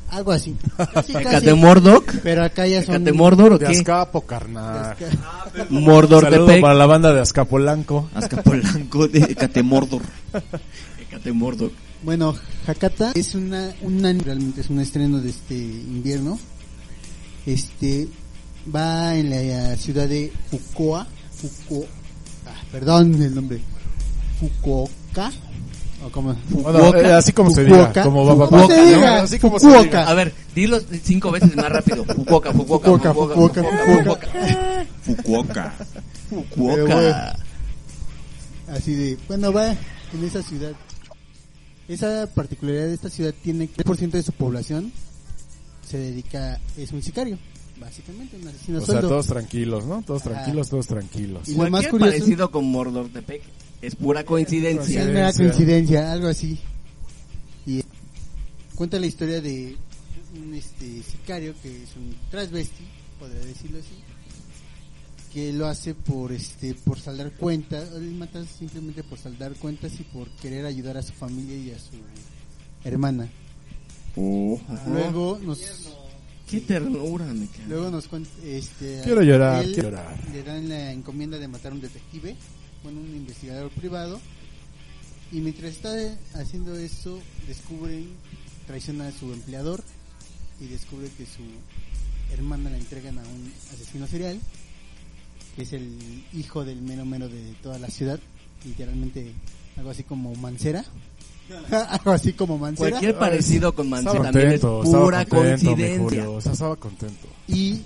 [0.10, 0.56] Algo así.
[0.94, 1.28] Casi, casi.
[1.28, 2.14] ¿Ecate-Mordoc?
[2.24, 3.74] Pero acá ya son ¿Ecate-Mordor o De qué?
[3.74, 4.96] Azcapo, carnal.
[5.70, 6.62] Mordor de Saludo Pec.
[6.62, 8.10] para la banda de Azcapolanco.
[8.16, 10.02] Azcapolanco de Ecate-Mordor.
[11.10, 11.72] Ecate-Mordor.
[12.04, 12.36] Bueno,
[12.68, 16.40] Hakata es una, una realmente es un estreno de este invierno.
[17.46, 18.08] Este
[18.74, 21.86] va en la ciudad de Fukuoka, Fuku,
[22.46, 23.60] ah, perdón el nombre,
[24.40, 25.32] Fukuoka,
[26.06, 28.98] o como Bueno, eh, así como se diga, Fukuoka, como va, va, ¿Cómo va, se
[28.98, 29.08] ¿no?
[29.08, 29.84] Así como se Fukuoka.
[29.84, 30.10] diga.
[30.10, 32.04] A ver, dilo cinco veces más rápido.
[32.06, 34.28] Fukuoka, Fukuoka, Fukuoka, Fukuoka, Fukuoka,
[35.04, 35.74] Fukuoka.
[36.30, 37.36] Fukuoka.
[38.70, 40.72] así de, bueno, va en esa ciudad.
[41.88, 44.92] Esa particularidad de esta ciudad tiene que el 3% de su población
[45.88, 47.38] se dedica, es un sicario,
[47.80, 49.10] básicamente, un asesino O sea, sueldo.
[49.10, 50.02] todos tranquilos, ¿no?
[50.04, 51.48] Todos tranquilos, todos tranquilos.
[51.48, 53.42] Y lo más Cualquier curioso parecido con Mordor de Pec
[53.82, 55.02] es pura Sí, coincidencia.
[55.02, 56.58] es mera coincidencia, algo así.
[57.66, 57.84] Y eh,
[58.76, 59.76] cuenta la historia de
[60.42, 62.84] un este sicario que es un transvesti,
[63.20, 63.96] podría decirlo así,
[65.34, 70.04] que lo hace por este por saldar cuentas, él mata simplemente por saldar cuentas y
[70.04, 71.92] por querer ayudar a su familia y a su
[72.84, 73.30] hermana.
[74.16, 75.60] Oh, Luego nos
[76.50, 77.66] Qué ternura, me cae.
[77.68, 80.18] luego nos cuenta este Quiero llorar, él quiero llorar.
[80.32, 82.36] le dan la encomienda de matar a un detective,
[82.84, 84.20] bueno, un investigador privado
[85.32, 85.92] y mientras está
[86.36, 88.08] haciendo eso descubren
[88.68, 89.84] traiciona a su empleador
[90.62, 91.42] y descubre que su
[92.34, 94.40] hermana la entregan a un asesino serial
[95.56, 98.20] que es el hijo del mero mero de toda la ciudad
[98.66, 99.34] literalmente
[99.78, 100.86] algo así como Mancera
[101.90, 105.98] algo así como Mancera Cualquier parecido con Estaba Mancera también es contento, estaba pura coincidencia.
[106.00, 107.28] Julio, o sea, estaba contento.
[107.48, 107.82] y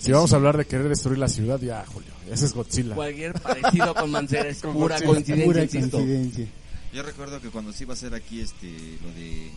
[0.00, 0.34] Si vamos sí.
[0.34, 2.10] a hablar de querer destruir la ciudad, ya, Julio.
[2.30, 2.94] Ese es Godzilla.
[2.94, 5.12] Cualquier parecido con Mancera es Con pura Godzilla.
[5.12, 6.46] coincidencia, pura coincidencia
[6.94, 8.68] Yo recuerdo que cuando se iba a hacer aquí este
[9.02, 9.50] lo de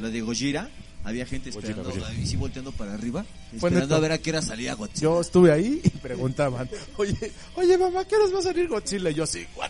[0.00, 0.70] lo de Gojira,
[1.04, 2.20] había gente Gojira, esperando, Gojira.
[2.20, 5.02] y sí volteando para arriba, esperando a ver a qué hora salía Godzilla.
[5.02, 9.10] Yo estuve ahí y preguntaban, oye, oye mamá, ¿qué horas va a salir Godzilla?
[9.10, 9.67] Y yo fuck?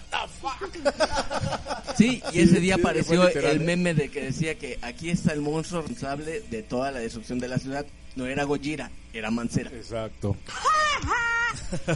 [1.97, 3.65] Sí, y ese día apareció el ¿eh?
[3.65, 7.49] meme de que decía que aquí está el monstruo responsable de toda la destrucción de
[7.49, 7.85] la ciudad.
[8.17, 9.71] No era Gojira, era Mancera.
[9.71, 10.37] Exacto.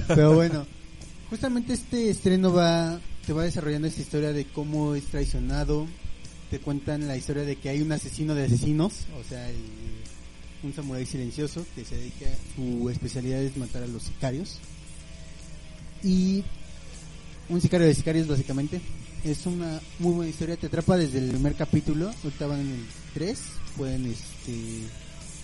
[0.08, 0.66] Pero bueno,
[1.30, 5.86] justamente este estreno va te va desarrollando esta historia de cómo es traicionado.
[6.50, 9.56] Te cuentan la historia de que hay un asesino de asesinos, o sea, el-
[10.64, 12.26] un samurái silencioso que se dedica,
[12.56, 14.58] su especialidad es matar a los sicarios.
[16.02, 16.44] Y
[17.52, 18.80] un sicario de sicarios básicamente.
[19.24, 22.86] Es una muy buena historia, te atrapa desde el primer capítulo, ahorita van en el
[23.14, 23.38] 3,
[23.76, 24.82] pueden este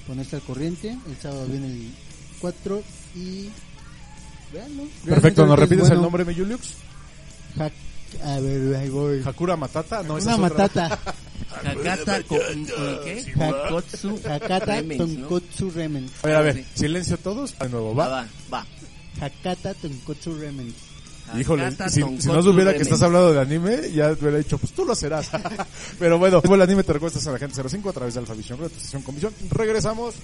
[0.07, 1.91] ponerse al corriente, el sábado viene el
[2.41, 2.83] 4
[3.15, 3.49] y
[4.53, 4.83] véanlo.
[5.05, 6.75] Perfecto, ¿nos repites el nombre, Juliux?
[7.57, 7.73] Hack-
[8.25, 9.23] a ver, ahí voy.
[9.25, 10.99] Hakura Matata, no, esa Una es matata.
[11.65, 12.23] Hakata
[13.05, 13.25] ¿qué?
[13.39, 14.83] Hakotsu Hakata.
[14.97, 16.09] Tonkotsu Remen.
[16.23, 18.23] A ver, a ver, silencio todos, de nuevo, Va, va.
[18.51, 18.67] va, va.
[19.27, 20.75] Hakata Tonkotsu Remen.
[21.37, 24.85] Híjole, si, no supiera que estás hablando de anime, ya te hubiera dicho, pues tú
[24.85, 25.31] lo serás.
[25.99, 28.59] Pero bueno, el anime te recuestas a la gente 05 a través de Alfa Visión
[28.59, 29.33] Radio, estación Comisión.
[29.51, 30.15] Regresamos.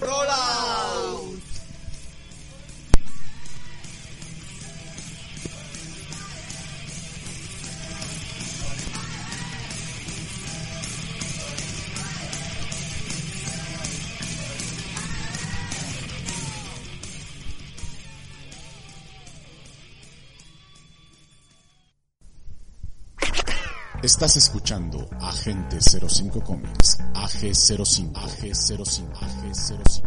[24.05, 30.03] Estás escuchando Agente 05 Comics, AG05, AG05, AG05.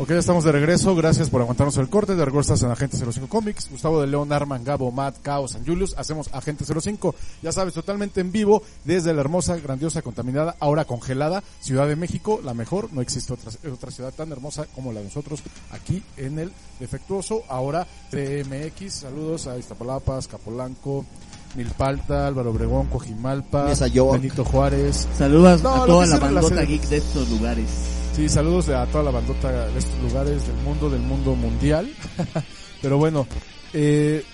[0.00, 0.94] Ok, ya estamos de regreso.
[0.94, 2.14] Gracias por aguantarnos el corte.
[2.14, 3.68] De regreso en Agente 05 Comics.
[3.68, 5.96] Gustavo de León, Arman, Gabo, Matt, Caos, San Julius.
[5.98, 7.16] Hacemos Agente 05.
[7.42, 12.40] Ya sabes, totalmente en vivo desde la hermosa, grandiosa, contaminada, ahora congelada Ciudad de México.
[12.44, 12.92] La mejor.
[12.92, 17.42] No existe otra, otra ciudad tan hermosa como la de nosotros aquí en el defectuoso.
[17.48, 18.92] Ahora CMX.
[18.92, 21.06] Saludos a Iztapalapa, Capolanco,
[21.56, 23.64] Milpalta, Álvaro Obregón, Cojimalpa.
[24.12, 25.08] Benito Juárez.
[25.18, 27.98] Saludos No, a toda la bandota geek de estos lugares.
[28.18, 31.88] Sí, saludos a toda la bandota de estos lugares del mundo, del mundo mundial.
[32.82, 33.28] Pero bueno,
[33.72, 34.24] eh,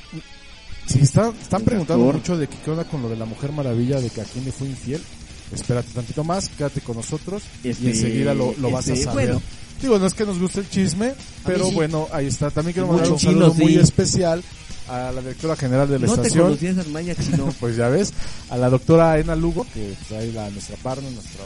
[0.86, 4.00] si están, están preguntando mucho de que qué onda con lo de la Mujer Maravilla,
[4.00, 5.02] de que a quién le fue infiel,
[5.52, 9.26] espérate tantito más, quédate con nosotros Este, y enseguida lo, lo vas a este, saber.
[9.26, 9.42] bueno.
[9.82, 11.12] Digo, no es que nos guste el chisme,
[11.44, 11.74] pero sí.
[11.74, 12.50] bueno, ahí está.
[12.50, 14.42] También quiero mandar un chino, saludo muy especial
[14.88, 16.90] a la directora general de la No te estación.
[16.90, 17.52] mañas, chino.
[17.60, 18.14] pues ya ves,
[18.48, 21.44] a la doctora Ena Lugo, que trae la nuestra partner, nuestro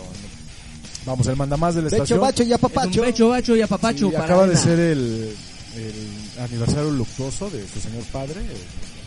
[1.06, 2.20] vamos, el mandamás de la Becho, estación.
[2.20, 3.02] bacho y apapacho.
[3.02, 4.06] becho, bacho y apapacho.
[4.08, 5.34] Sí, para acaba de ser el,
[5.76, 8.56] el aniversario luctuoso de su señor padre, eh,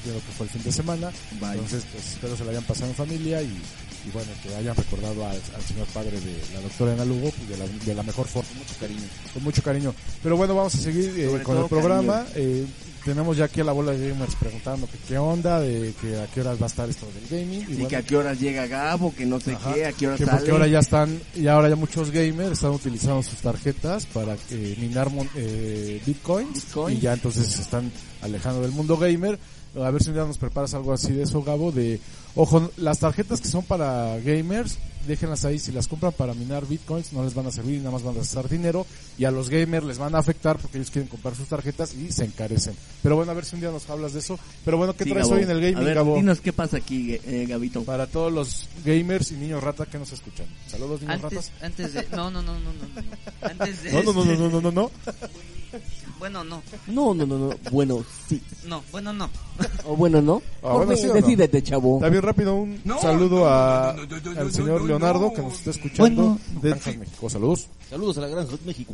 [0.03, 1.11] creo que fue el fin de semana.
[1.31, 5.25] Entonces, pues espero se la hayan pasado en familia y, y bueno, que hayan recordado
[5.25, 8.27] al, al señor padre de la doctora Ana Lugo pues, de, la, de la mejor
[8.27, 8.49] forma.
[8.57, 9.01] Mucho cariño.
[9.33, 9.95] Con mucho cariño.
[10.23, 12.25] Pero bueno, vamos a seguir eh, con el programa.
[12.35, 12.65] Eh,
[13.03, 16.27] tenemos ya aquí a la bola de gamers preguntando que qué onda, de que a
[16.27, 17.61] qué horas va a estar esto del gaming.
[17.61, 20.07] Y bueno, que a qué horas llega Gabo, que no sé Ajá, qué, a qué
[20.07, 20.37] hora que sale.
[20.37, 24.75] porque ahora ya están y ahora ya muchos gamers están utilizando sus tarjetas para eh,
[24.79, 26.97] minar mon- eh, bitcoins, Bitcoins.
[26.97, 29.39] y ya entonces se están alejando del mundo gamer
[29.81, 31.99] a ver si un día nos preparas algo así de eso Gabo de
[32.35, 37.11] ojo las tarjetas que son para gamers déjenlas ahí si las compran para minar bitcoins
[37.11, 38.85] no les van a servir nada más van a gastar dinero
[39.17, 42.11] y a los gamers les van a afectar porque ellos quieren comprar sus tarjetas y
[42.11, 44.93] se encarecen pero bueno a ver si un día nos hablas de eso pero bueno
[44.95, 45.37] ¿qué Sí, traes Gabo.
[45.39, 46.15] hoy en el gaming A ver, Gabo?
[46.17, 47.83] dinos qué pasa aquí, eh, Gabito.
[47.83, 51.93] para todos los gamers y niños rata que nos escuchan saludos niños Antes, ratas antes
[51.95, 52.07] de...
[52.15, 53.01] No, no, no, no, no.
[53.01, 53.01] no.
[53.41, 53.91] Antes de...
[54.03, 54.91] No, no, no, no, no, no, no, no.
[56.21, 56.61] Bueno, no.
[56.85, 57.49] No, no, no, no.
[57.71, 58.39] Bueno, sí.
[58.67, 59.27] No, bueno, no.
[59.87, 60.39] O bueno, no.
[60.61, 61.13] Ah, bueno, sí o no.
[61.15, 61.95] decídete, chavo.
[61.95, 66.39] Está bien rápido, un saludo a al señor Leonardo que nos está escuchando Bueno.
[66.61, 67.27] de México.
[67.27, 67.65] Saludos.
[67.89, 68.93] Saludos a la Granja de México.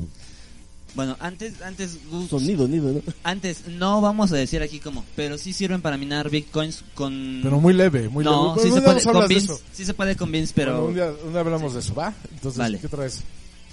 [0.96, 3.02] Bueno, antes, antes, Gus, Sonido, nido, ¿no?
[3.26, 7.42] antes, no vamos a decir aquí cómo, pero sí sirven para minar bitcoins con...
[7.44, 8.62] Pero muy leve, muy no, leve.
[8.64, 9.62] sí Bueno, se día puede nos con hablas de Beans, eso.
[9.74, 12.14] sí se puede con Beans, pero Bueno, un, día, un día hablamos de eso, ¿va?
[12.34, 12.80] Entonces, Vale.
[12.80, 13.22] ¿qué traes?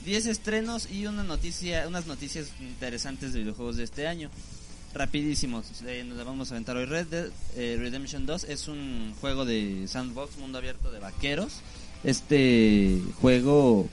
[0.04, 4.30] 10 estrenos y una noticia, unas noticias interesantes de videojuegos de este año.
[4.92, 6.84] Rapidísimos, eh, nos la vamos a aventar hoy.
[6.84, 11.60] Red eh, Redemption 2 es un juego de sandbox, mundo abierto de vaqueros.
[12.04, 13.88] Este juego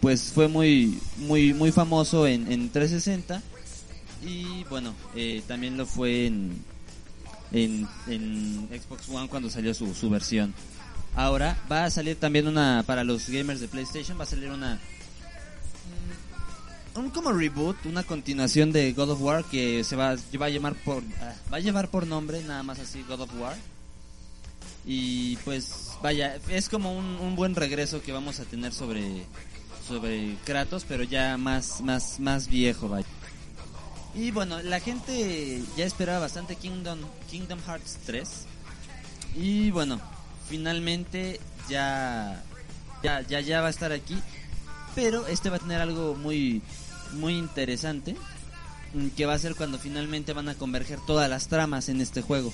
[0.00, 3.42] pues fue muy muy muy famoso en, en 360
[4.26, 6.62] y bueno, eh, también lo fue en,
[7.52, 10.54] en, en Xbox One cuando salió su, su versión.
[11.14, 14.80] Ahora va a salir también una para los gamers de PlayStation, va a salir una
[16.96, 20.74] un como reboot, una continuación de God of War que se va, va a llamar
[20.74, 23.56] por ah, va a llevar por nombre nada más así God of War.
[24.84, 29.24] Y pues vaya, es como un, un buen regreso que vamos a tener sobre
[29.86, 33.06] sobre Kratos, pero ya más más más viejo, vaya.
[34.14, 38.28] Y bueno, la gente ya esperaba bastante Kingdom Kingdom Hearts 3.
[39.36, 40.00] Y bueno,
[40.48, 42.42] finalmente ya
[43.02, 44.16] ya ya ya va a estar aquí,
[44.94, 46.62] pero este va a tener algo muy
[47.12, 48.16] muy interesante
[48.94, 52.22] mm, que va a ser cuando finalmente van a converger todas las tramas en este
[52.22, 52.52] juego.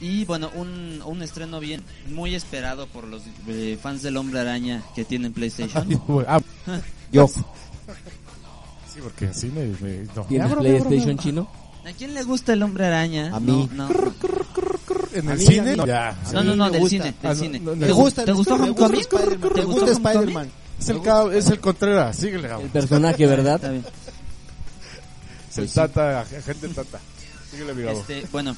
[0.00, 4.82] Y bueno, un, un estreno bien, muy esperado por los eh, fans del Hombre Araña
[4.94, 5.86] que tienen PlayStation.
[6.26, 6.40] Ah,
[7.12, 7.28] Yo.
[7.28, 9.66] sí, porque así me...
[9.80, 10.22] me no.
[10.24, 11.48] ¿Tienes PlayStation chino?
[11.86, 13.34] ¿A quién le gusta el Hombre Araña?
[13.34, 13.68] A mí.
[13.74, 13.94] No, no.
[15.12, 15.82] En el mí, cine, mí.
[15.86, 16.16] ya.
[16.32, 16.96] no, no, no, del gusta.
[16.96, 17.60] cine, Ah, del no, cine.
[17.60, 17.86] no, no.
[17.86, 19.02] ¿Te, gusta, ¿te gustó Homecoming?
[19.54, 19.86] ¿Te gustó?
[19.86, 20.50] Spider-Man.
[20.80, 22.62] Es el, cab- es el Contreras, síguele, Gabo.
[22.62, 23.56] El personaje, ¿verdad?
[23.56, 23.84] Está bien.
[25.50, 26.98] Es el Tata, agente Tata.
[27.50, 27.88] Síguele, mi.
[27.88, 28.56] Este, bueno,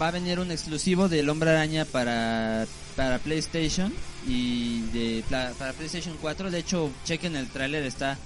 [0.00, 3.92] va a venir un exclusivo del Hombre Araña para para PlayStation
[4.26, 6.50] y de pla- para PlayStation 4.
[6.50, 8.16] De hecho, chequen el tráiler, está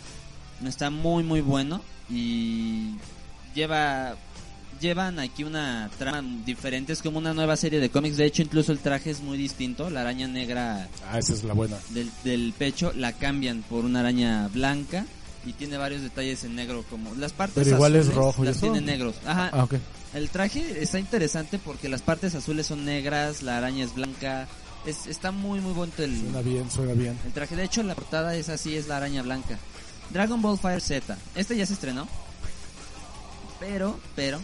[0.65, 2.95] está muy muy bueno y
[3.55, 4.17] lleva
[4.81, 8.17] llevan aquí una trama diferente, es como una nueva serie de cómics.
[8.17, 11.55] De hecho, incluso el traje es muy distinto, la araña negra Ah, esa es la
[11.55, 11.77] buena.
[11.91, 15.05] del, del pecho la cambian por una araña blanca
[15.45, 18.47] y tiene varios detalles en negro como las partes Pero igual es azules rojo y
[18.47, 19.15] las tiene negros.
[19.25, 19.51] Ajá.
[19.53, 19.67] Ah,
[20.15, 24.49] el traje está interesante porque las partes azules son negras la araña es blanca.
[24.87, 27.19] Es, está muy muy bonito el, Suena bien, suena bien.
[27.27, 27.57] el traje.
[27.57, 29.59] De hecho la portada es así es la araña blanca.
[30.11, 31.17] Dragon Ball Fire Z.
[31.35, 32.07] Este ya se estrenó.
[33.61, 34.39] Pero pero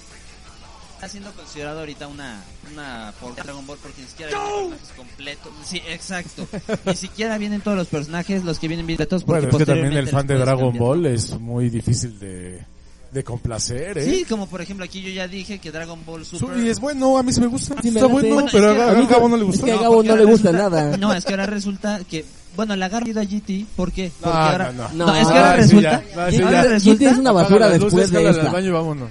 [1.03, 5.53] está siendo considerado ahorita una una por Dragon Ball porque ni siquiera vienen personajes completos.
[5.65, 6.47] Sí exacto.
[6.85, 9.95] Ni siquiera vienen todos los personajes los que vienen completos porque Bueno, es que también
[9.95, 10.85] el fan de Dragon cambiar.
[10.85, 12.65] Ball es muy difícil de,
[13.13, 14.05] de complacer, ¿eh?
[14.05, 16.81] sí como por ejemplo aquí yo ya dije que Dragon Ball Su- Super y es
[16.81, 17.75] bueno, a mí sí me gusta.
[17.83, 19.65] Sí me Está bueno, Bueno, pero es que a, a Gabo no le es gustó.
[19.67, 20.97] que a No, Gabo porque no le gusta resulta- nada.
[20.97, 22.25] No, es que ahora resulta que.
[22.55, 23.65] Bueno, la agarro a GT.
[23.77, 24.13] ¿Por qué?
[24.21, 24.73] Porque No, ahora.
[24.73, 25.15] no, No, no.
[25.17, 25.91] es que Ah, ahora sí, resulta.
[25.91, 26.17] ya.
[26.25, 26.63] No, sí, ya.
[26.65, 28.43] resulta- GT es una basura las después luces, de esta.
[28.43, 29.09] al baño y vámonos.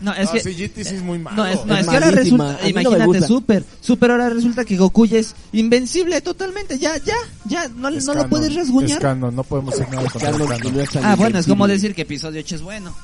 [0.00, 0.40] No, es No, que.
[0.40, 1.36] sí, GT sí es muy malo.
[1.38, 3.26] No, es, no, Es es que ahora resulta, no imagínate, gusta.
[3.26, 8.04] Super, Super ahora resulta que Goku ya es invencible totalmente, ya, ya, ya, no, Es
[8.06, 9.00] no lo puedes Es rasguñar.
[9.00, 12.40] canon, no podemos hacer nada no es tan Ah, bueno, es como decir que episodio
[12.40, 12.94] 8 es bueno.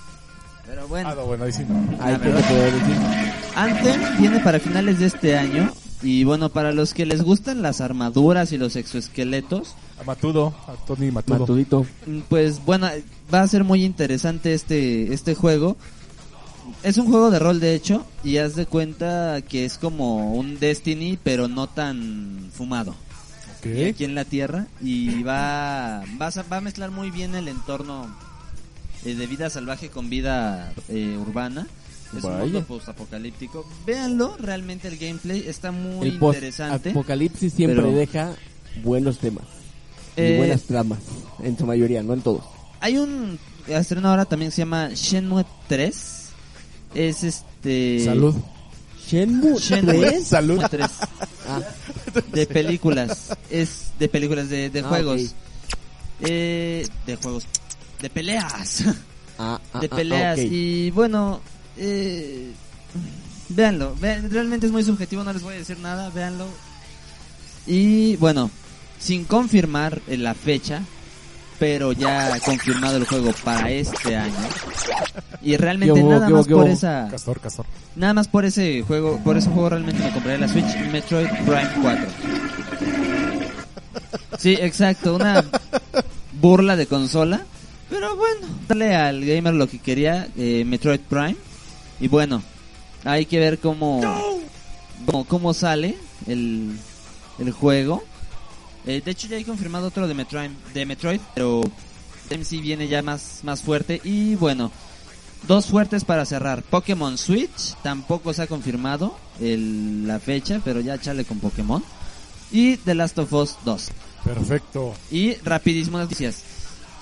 [0.67, 1.09] Pero bueno.
[1.11, 1.63] Ah, no, bueno, ahí sí
[4.19, 5.71] viene para finales de este año.
[6.03, 10.73] Y bueno, para los que les gustan las armaduras y los exoesqueletos, A Matudo, a
[10.87, 11.39] Tony Matudo.
[11.41, 11.87] Matudito.
[12.07, 12.89] Mm, pues bueno,
[13.33, 15.77] va a ser muy interesante este este juego
[16.83, 20.59] es un juego de rol de hecho y haz de cuenta que es como un
[20.59, 22.95] Destiny pero no tan fumado.
[23.91, 28.09] Aquí en la Tierra y va vas a- va a mezclar muy bien el entorno
[29.05, 31.67] eh, de vida salvaje con vida eh, urbana.
[32.17, 33.69] Es un mundo post-apocalíptico.
[33.87, 36.91] Véanlo, realmente el gameplay está muy El interesante.
[36.91, 38.33] post-apocalipsis siempre pero- deja
[38.83, 39.45] buenos temas.
[40.17, 41.01] Y Eh, buenas tramas.
[41.43, 42.45] En su mayoría, no en todos.
[42.81, 43.37] Hay un
[43.67, 46.27] estreno ahora también que se llama Shenmue 3.
[46.95, 48.05] Es este.
[48.05, 48.37] Salud.
[49.09, 50.25] Shenmue Shenmue 3.
[50.29, 50.63] Salud.
[50.71, 50.87] 3.
[51.49, 51.61] Ah.
[52.33, 53.31] De películas.
[53.51, 55.35] Es de películas, de, de Ah, juegos.
[56.21, 57.45] Eh, de juegos.
[58.05, 58.85] De peleas.
[59.39, 60.39] Ah, ah, de ah, peleas.
[60.39, 60.49] ah, ok.
[60.53, 61.41] Y bueno.
[61.79, 62.53] Eh,
[63.49, 63.97] véanlo.
[63.99, 66.11] Vean- realmente es muy subjetivo, no les voy a decir nada.
[66.11, 66.47] Véanlo.
[67.67, 68.51] Y bueno,
[68.99, 70.83] sin confirmar la fecha,
[71.59, 74.35] pero ya confirmado el juego para este año.
[75.41, 77.65] Y realmente ¿Qué hubo, nada más por esa Castor, Castor.
[77.97, 81.71] nada más por ese juego, por ese juego realmente me compré la Switch Metroid Prime
[81.81, 82.07] 4.
[84.39, 85.43] Sí, exacto, una
[86.41, 87.47] burla de consola,
[87.91, 91.37] pero bueno, darle al gamer lo que quería, eh, Metroid Prime.
[92.01, 92.43] Y bueno,
[93.05, 94.01] hay que ver cómo
[95.07, 96.77] cómo, cómo sale el,
[97.39, 98.03] el juego.
[98.87, 101.63] Eh, de hecho ya hay confirmado otro de Metroid, de Metroid, pero
[102.31, 104.01] MC viene ya más, más fuerte.
[104.05, 104.71] Y bueno,
[105.47, 106.63] dos fuertes para cerrar.
[106.63, 111.83] Pokémon Switch, tampoco se ha confirmado el- la fecha, pero ya chale con Pokémon.
[112.53, 113.91] Y The Last of Us 2.
[114.25, 114.95] Perfecto.
[115.11, 116.43] Y rapidísimo noticias.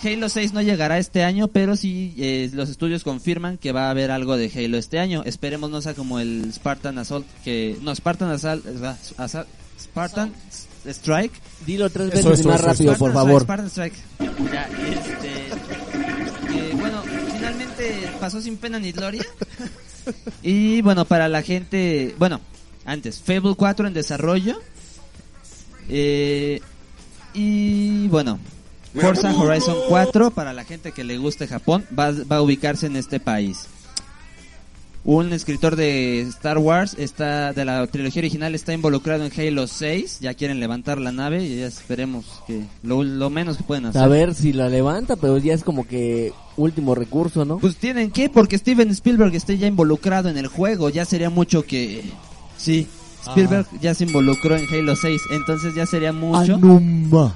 [0.04, 3.90] Halo 6 no llegará este año, pero sí eh, los estudios confirman que va a
[3.90, 5.22] haber algo de Halo este año.
[5.24, 8.64] Esperemos no sea como el Spartan Assault, que no Spartan Assault,
[9.18, 9.46] Assault-
[9.80, 10.32] Spartan
[10.86, 11.32] Strike.
[11.66, 13.42] Dilo tres veces eso, más eso, rápido, Spartan por favor.
[13.42, 13.94] Spartan Strike.
[14.52, 17.02] Ya, este, bueno,
[17.34, 19.24] finalmente pasó sin pena ni gloria.
[20.42, 22.40] y bueno, para la gente, bueno,
[22.84, 24.60] antes, Fable 4 en desarrollo.
[25.88, 26.60] Eh,
[27.34, 28.38] y bueno,
[28.94, 32.96] Forza Horizon 4 para la gente que le guste Japón va, va a ubicarse en
[32.96, 33.68] este país.
[35.04, 40.20] Un escritor de Star Wars está de la trilogía original está involucrado en Halo 6,
[40.20, 44.00] ya quieren levantar la nave y ya esperemos que lo, lo menos que pueden hacer.
[44.00, 47.58] A ver si la levanta, pero ya es como que último recurso, ¿no?
[47.58, 51.64] Pues tienen que, porque Steven Spielberg esté ya involucrado en el juego, ya sería mucho
[51.64, 52.04] que...
[52.56, 52.86] Sí,
[53.26, 56.54] Spielberg ya se involucró en Halo 6, entonces ya sería mucho...
[56.54, 57.34] Anuma.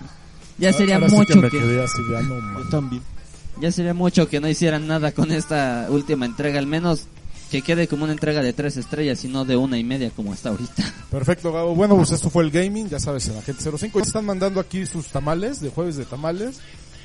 [0.58, 1.58] Ya sería Ahora sí mucho que me que...
[1.58, 3.02] quedé así de, ah, no, también.
[3.60, 7.06] Ya sería mucho que no hicieran nada con esta última entrega, al menos
[7.50, 10.32] que quede como una entrega de tres estrellas y no de una y media como
[10.32, 10.82] hasta ahorita.
[11.10, 11.74] Perfecto, Gabo.
[11.74, 14.00] Bueno, pues esto fue el gaming, ya sabes, en la gente 05.
[14.00, 16.60] Están mandando aquí sus tamales, de jueves de tamales.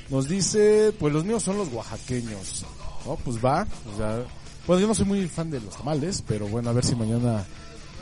[0.10, 2.66] Nos dice, pues los míos son los oaxaqueños.
[3.06, 3.66] No, pues va.
[3.86, 4.24] pues ya.
[4.68, 7.46] Bueno, yo no soy muy fan de los tamales, pero bueno, a ver si mañana,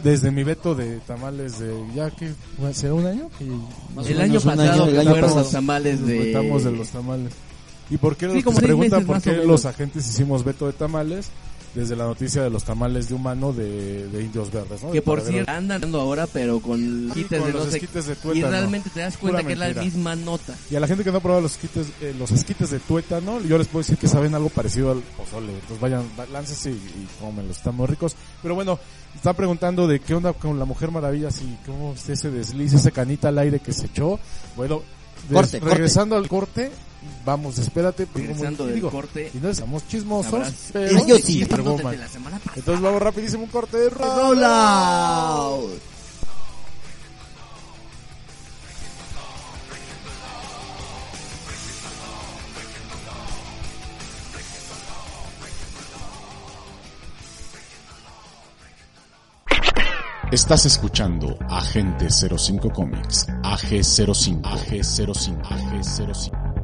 [0.03, 2.33] desde mi veto de tamales de, ya que,
[2.73, 3.29] ¿será un año?
[3.37, 5.41] Que El año un año, pasado el año fueron pasado.
[5.41, 6.15] los tamales nos de...
[6.63, 7.33] de los tamales.
[7.89, 11.29] ¿Y por qué Sí, preguntan meses por qué los agentes hicimos veto de tamales?
[11.75, 14.89] Desde la noticia de los tamales de humano de, de Indios Verdes, ¿no?
[14.89, 16.79] Que De por cierto andan dando ahora, pero con
[17.13, 18.49] Sí, quites con de los esquites de Y tuétano.
[18.51, 20.55] realmente te das cuenta que es la misma nota.
[20.71, 23.39] Y a la gente que no ha probado los esquites, eh, los esquites de tuétano,
[23.41, 25.53] yo les puedo decir que saben algo parecido al pozole.
[25.53, 28.15] Entonces vayan, va- láncense y, y cómenlos, están muy ricos.
[28.41, 28.79] Pero bueno,
[29.15, 32.91] están preguntando de qué onda con la Mujer Maravilla, si cómo es ese desliz, ese
[32.91, 34.19] canita al aire que se echó.
[34.55, 34.81] Bueno,
[35.31, 35.59] corte.
[35.59, 36.71] regresando al corte,
[37.25, 38.05] vamos, espérate.
[38.07, 41.41] porque como- del digo, corte, Y no estamos chismosos, sabrás- pero Es yo sí.
[41.43, 41.99] Super Desde Woman.
[41.99, 42.53] la semana pasada.
[42.57, 45.79] Entonces vamos rapidísimo un corte de Rollout.
[60.31, 66.58] Estás escuchando Agente 05 Comics, AG05, AG05, AG05.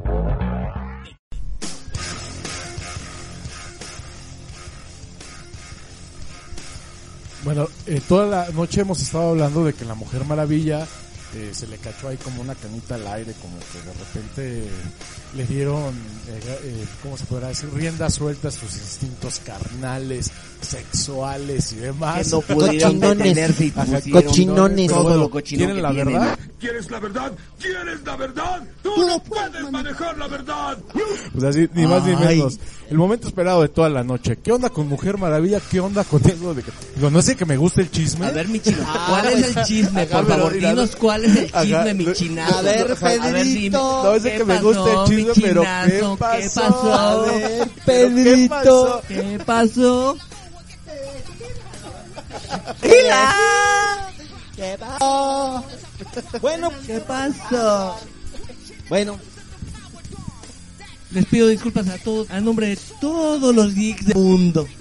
[7.46, 10.84] Bueno, eh, toda la noche hemos estado hablando de que la Mujer Maravilla
[11.32, 14.68] eh, se le cachó ahí como una canita al aire, como que de repente
[15.34, 15.92] le dieron,
[16.28, 17.68] eh, eh, ¿cómo se podrá decir?
[17.74, 22.24] Rienda suelta a sus instintos carnales, sexuales y demás.
[22.24, 23.60] Que no pudieron Cochinones.
[24.06, 24.88] y cochinones.
[24.90, 26.14] todo lo cochino ¿Tienen que la tienen.
[26.14, 26.38] verdad?
[26.58, 27.32] ¿Quieres la verdad?
[27.60, 28.62] ¿Quieres la verdad?
[28.82, 30.78] ¡Tú no puedes manejar la verdad!
[31.32, 32.58] Pues así, ni más ni menos.
[32.88, 34.38] El momento esperado de toda la noche.
[34.38, 35.60] ¿Qué onda con Mujer Maravilla?
[35.70, 36.70] ¿Qué onda con eso de que...
[36.94, 38.26] Digo, no es de que me guste el chisme.
[38.26, 40.02] A ver, mi chino, ¿cuál es el chisme?
[40.02, 42.58] Ajá, Por favor, dinos cuál es el ajá, chisme, mi chinazo.
[42.58, 42.94] A ver.
[42.96, 44.02] Pedrito.
[44.04, 46.16] No ¿Qué que me guste el chisme, mi pero ¿qué pasó?
[46.38, 46.94] ¿Qué pasó?
[46.94, 48.54] A ver, ¿Pero qué Pedrito.
[48.54, 49.02] pasó?
[49.08, 50.16] ¿Qué pasó?
[54.56, 55.64] ¿Qué pasó?
[56.40, 57.96] Bueno, ¿Qué pasó?
[58.88, 59.18] bueno,
[61.10, 64.66] Les pido disculpas a todos, a nombre de todos los geeks del mundo.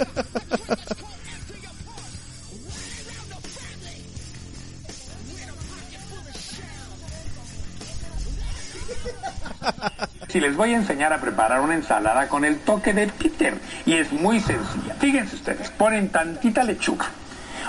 [10.36, 13.57] Si les voy a enseñar a preparar una ensalada con el toque de Peter.
[13.86, 14.93] Y es muy sencilla.
[14.99, 17.05] Fíjense ustedes, ponen tantita lechuga,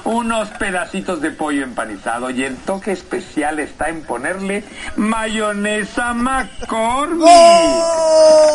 [0.03, 4.65] unos pedacitos de pollo empanizado y el toque especial está en ponerle
[4.97, 7.31] mayonesa McCormick.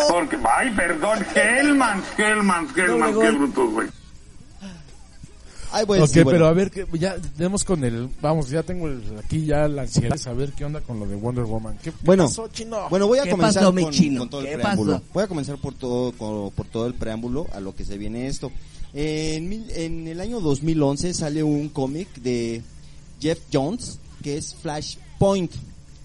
[0.10, 4.01] Porque, ay, perdón, Hellmans, Hellmans, Hellmans, qué brutos, güey.
[5.72, 6.32] Ay, pues, ok, sí, bueno.
[6.32, 9.84] pero a ver, que ya tenemos con el, vamos, ya tengo el- aquí ya la
[9.84, 11.78] ansiedad de saber qué onda con lo de Wonder Woman.
[11.84, 12.88] ¿Qué, qué Bueno, pasó, chino?
[12.90, 14.20] Bueno, voy a ¿Qué comenzar pasó, mi con, chino?
[14.22, 14.94] con todo el ¿Qué preámbulo.
[14.94, 15.04] pasó?
[15.14, 18.28] Voy a comenzar por todo con- por todo el preámbulo a lo que se viene
[18.28, 18.52] esto.
[18.94, 22.62] En, mil- en el año 2011 sale un cómic de
[23.22, 25.52] Jeff Jones que es Flashpoint.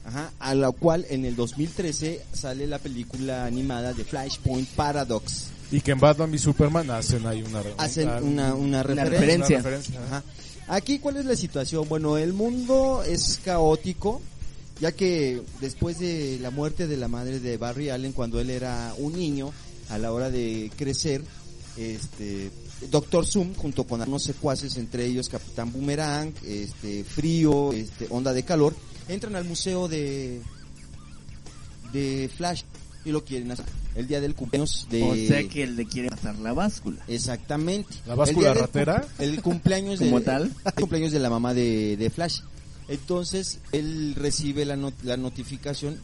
[0.04, 5.48] Ajá, a la cual en el 2013 sale la película animada de Flashpoint Paradox.
[5.70, 9.58] Y que en Batman y Superman hacen ahí una, Hacen una, una, una referencia.
[9.58, 9.58] referencia.
[9.58, 10.00] una referencia.
[10.06, 10.22] Ajá.
[10.68, 11.88] Aquí, ¿cuál es la situación?
[11.88, 14.20] Bueno, el mundo es caótico,
[14.80, 18.92] ya que después de la muerte de la madre de Barry Allen, cuando él era
[18.98, 19.52] un niño,
[19.88, 21.22] a la hora de crecer,
[21.76, 22.50] este,
[22.90, 28.42] Doctor Zoom, junto con unos secuaces, entre ellos Capitán Boomerang, este, Frío, este, Onda de
[28.42, 28.74] Calor,
[29.08, 30.40] entran al museo de,
[31.92, 32.62] de Flash
[33.06, 35.02] y lo quieren hacer el día del cumpleaños de...
[35.02, 37.02] O sea que le quiere pasar la báscula.
[37.08, 37.94] Exactamente.
[38.06, 39.06] ¿La báscula El ratera?
[39.18, 40.52] El cumpleaños de, ¿Como tal?
[40.66, 42.40] el cumpleaños de la mamá de, de Flash.
[42.88, 45.98] Entonces, él recibe la, not- la notificación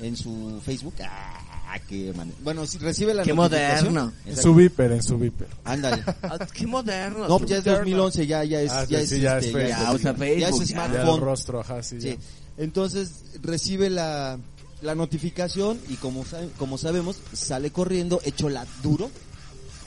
[0.00, 0.94] en su Facebook.
[1.02, 3.94] Ah, qué man- Bueno, sí, recibe la Qué notificación.
[3.94, 4.12] moderno.
[4.26, 5.48] En su viper, en su viper.
[5.64, 6.02] Ándale.
[6.22, 7.28] Ah, Qué moderno.
[7.28, 9.62] No, pues ya es 2011, ya, ya es, Ah, ya sí, es, sí, ya este,
[9.64, 9.68] es.
[9.70, 10.48] Ya usa ya Facebook, es ya.
[10.50, 11.20] Ya el smartphone.
[11.20, 12.00] rostro, ajá, sí.
[12.00, 12.08] Sí.
[12.10, 12.16] ya.
[12.56, 13.10] Entonces
[13.42, 14.38] recibe la,
[14.82, 19.10] la notificación y como sabe- como sabemos sale corriendo hecho la duro,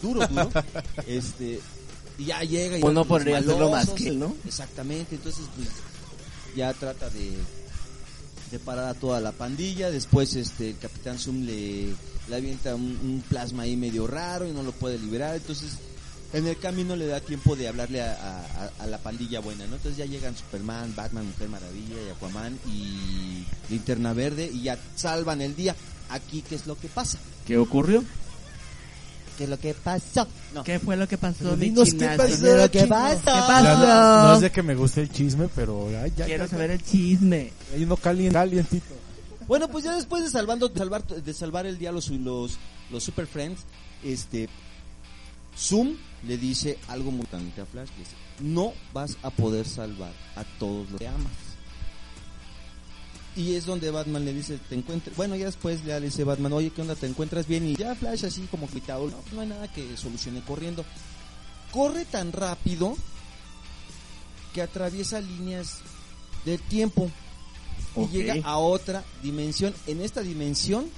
[0.01, 0.49] duro, duro.
[1.07, 1.59] este
[2.17, 4.35] y ya llega y Pues no podría hacerlo más que él, ¿no?
[4.45, 5.69] Exactamente, entonces pues
[6.55, 7.31] ya trata de
[8.51, 11.85] de parar a toda la pandilla, después este el Capitán Zoom le,
[12.27, 15.71] le avienta un, un plasma ahí medio raro y no lo puede liberar, entonces
[16.33, 19.65] en el camino le da tiempo de hablarle a, a- a- a la pandilla buena,
[19.67, 19.75] ¿no?
[19.75, 25.41] Entonces ya llegan Superman, Batman, Mujer Maravilla y Aquaman y Linterna Verde y ya salvan
[25.41, 25.75] el día.
[26.09, 27.17] Aquí, ¿qué es lo que pasa?
[27.45, 28.03] ¿Qué ocurrió?
[29.37, 30.27] ¿Qué es lo que pasó?
[30.53, 30.63] No.
[30.63, 33.19] ¿Qué fue lo que pasó, Dinos qué pasó, ¿Qué es lo que pasó?
[33.19, 33.77] ¿Qué pasó?
[33.77, 36.71] no, no es de que me guste el chisme, pero ay, ya, Quiero ya, saber
[36.71, 37.51] el chisme.
[37.73, 38.93] Hay uno calien- calientito.
[39.47, 42.57] Bueno, pues ya después de salvando, de salvar, de salvar el día los, los,
[42.91, 43.61] los Super Friends,
[44.03, 44.47] este,
[45.57, 45.95] Zoom
[46.27, 50.43] le dice algo muy importante a Flash, le dice, no vas a poder salvar a
[50.59, 51.31] todos los que amas.
[53.35, 56.51] Y es donde Batman le dice, te encuentras, bueno, ya después ya le dice Batman,
[56.53, 56.95] oye, ¿qué onda?
[56.95, 57.65] ¿Te encuentras bien?
[57.65, 60.83] Y ya Flash así como quitado, no, no hay nada que solucione corriendo.
[61.71, 62.95] Corre tan rápido
[64.53, 65.79] que atraviesa líneas
[66.43, 67.09] del tiempo
[67.95, 69.73] y llega a otra dimensión.
[69.87, 70.89] En esta dimensión,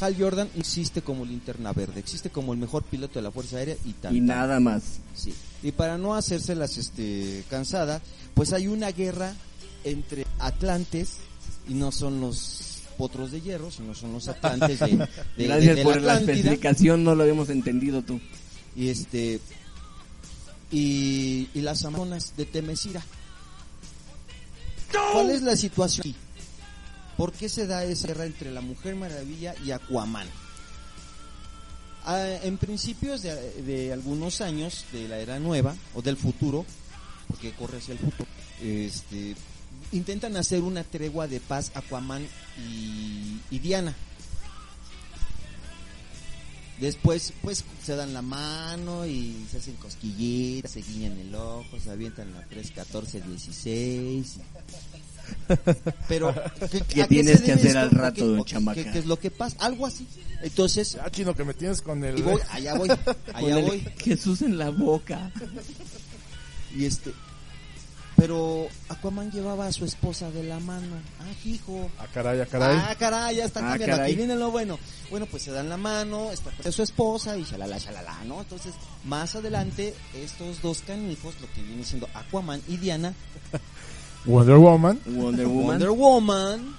[0.00, 3.76] Hal Jordan existe como linterna verde, existe como el mejor piloto de la Fuerza Aérea
[3.84, 4.16] y tal.
[4.16, 4.82] Y nada más.
[5.14, 5.32] Sí.
[5.62, 8.00] Y para no hacérselas este, cansada,
[8.34, 9.34] pues hay una guerra
[9.84, 11.18] entre Atlantes,
[11.68, 14.96] y no son los potros de hierro, sino son los Atlantes de, de-
[15.36, 16.34] de- Gracias de por la Atlántida.
[16.36, 18.20] especificación, no lo habíamos entendido tú.
[18.74, 19.40] Y este
[20.70, 23.02] y, y las Amazonas de Temesira.
[25.12, 26.16] ¿Cuál es la situación aquí?
[27.22, 30.26] ¿Por qué se da esa guerra entre la Mujer Maravilla y Aquaman?
[32.04, 36.66] Ah, en principios de, de algunos años de la era nueva o del futuro,
[37.28, 38.28] porque corre hacia el futuro,
[38.60, 39.36] este,
[39.92, 42.26] intentan hacer una tregua de paz Aquaman
[42.58, 43.94] y, Diana.
[46.80, 51.88] Después, pues, se dan la mano y se hacen cosquillitas, se guiñan el ojo, se
[51.88, 54.38] avientan la 3, 14, 16.
[56.08, 56.34] Pero,
[56.70, 57.98] ¿qué, ¿Qué tienes que hacer al esto?
[57.98, 58.82] rato, ¿O qué- o chamaca?
[58.84, 59.56] ¿Qué, qué es lo que pasa?
[59.60, 60.06] Algo así.
[60.42, 62.18] Entonces, Ya, chino, que me tienes con el...
[62.18, 63.88] y voy, allá voy, Con allá el voy.
[63.98, 65.30] Jesús en la boca.
[66.74, 67.12] Y este,
[68.16, 70.96] pero Aquaman llevaba a su esposa de la mano.
[71.20, 71.90] Ah, hijo.
[71.98, 72.76] Ah, caray, ah, caray.
[72.80, 73.96] Ah, caray, ya está Ah, cambiando.
[73.96, 74.10] caray.
[74.12, 74.78] Aquí viene lo bueno.
[75.10, 78.40] Bueno, pues se dan la mano, está con su esposa y shalala, shalala, ¿no?
[78.40, 83.12] Entonces, más adelante, estos dos canijos, lo que viene siendo Aquaman y Diana,
[84.24, 85.00] Wonder Woman.
[85.06, 85.66] Wonder Woman.
[85.66, 86.76] Wonder Woman,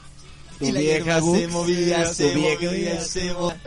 [0.59, 3.57] Tu y la vieja se movía, se movía, se movía.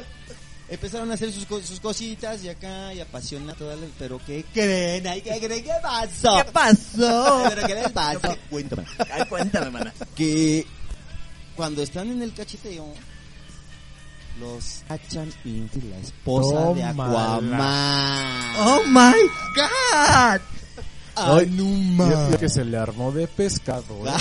[0.68, 3.86] Empezaron a hacer sus, co- sus cositas y acá y apasiona toda la...
[4.00, 5.06] Pero ¿qué creen?
[5.06, 5.62] Ay, ¿Qué creen?
[5.62, 6.38] ¿Qué pasó?
[6.44, 7.44] ¿Qué pasó?
[7.54, 8.36] ¿Pero qué les pasa?
[8.50, 8.84] Cuéntame.
[9.12, 9.94] Ay, cuéntame, mana.
[10.16, 10.66] Que
[11.54, 12.84] cuando están en el cacheteo,
[14.40, 17.36] los cachan y la esposa de Tómala.
[17.36, 18.56] Aquaman.
[18.58, 19.14] Oh my
[19.54, 20.40] god.
[21.16, 22.08] Ay, Anuma.
[22.08, 24.06] Yo creo que se le armó de pescado.
[24.06, 24.12] ¿eh?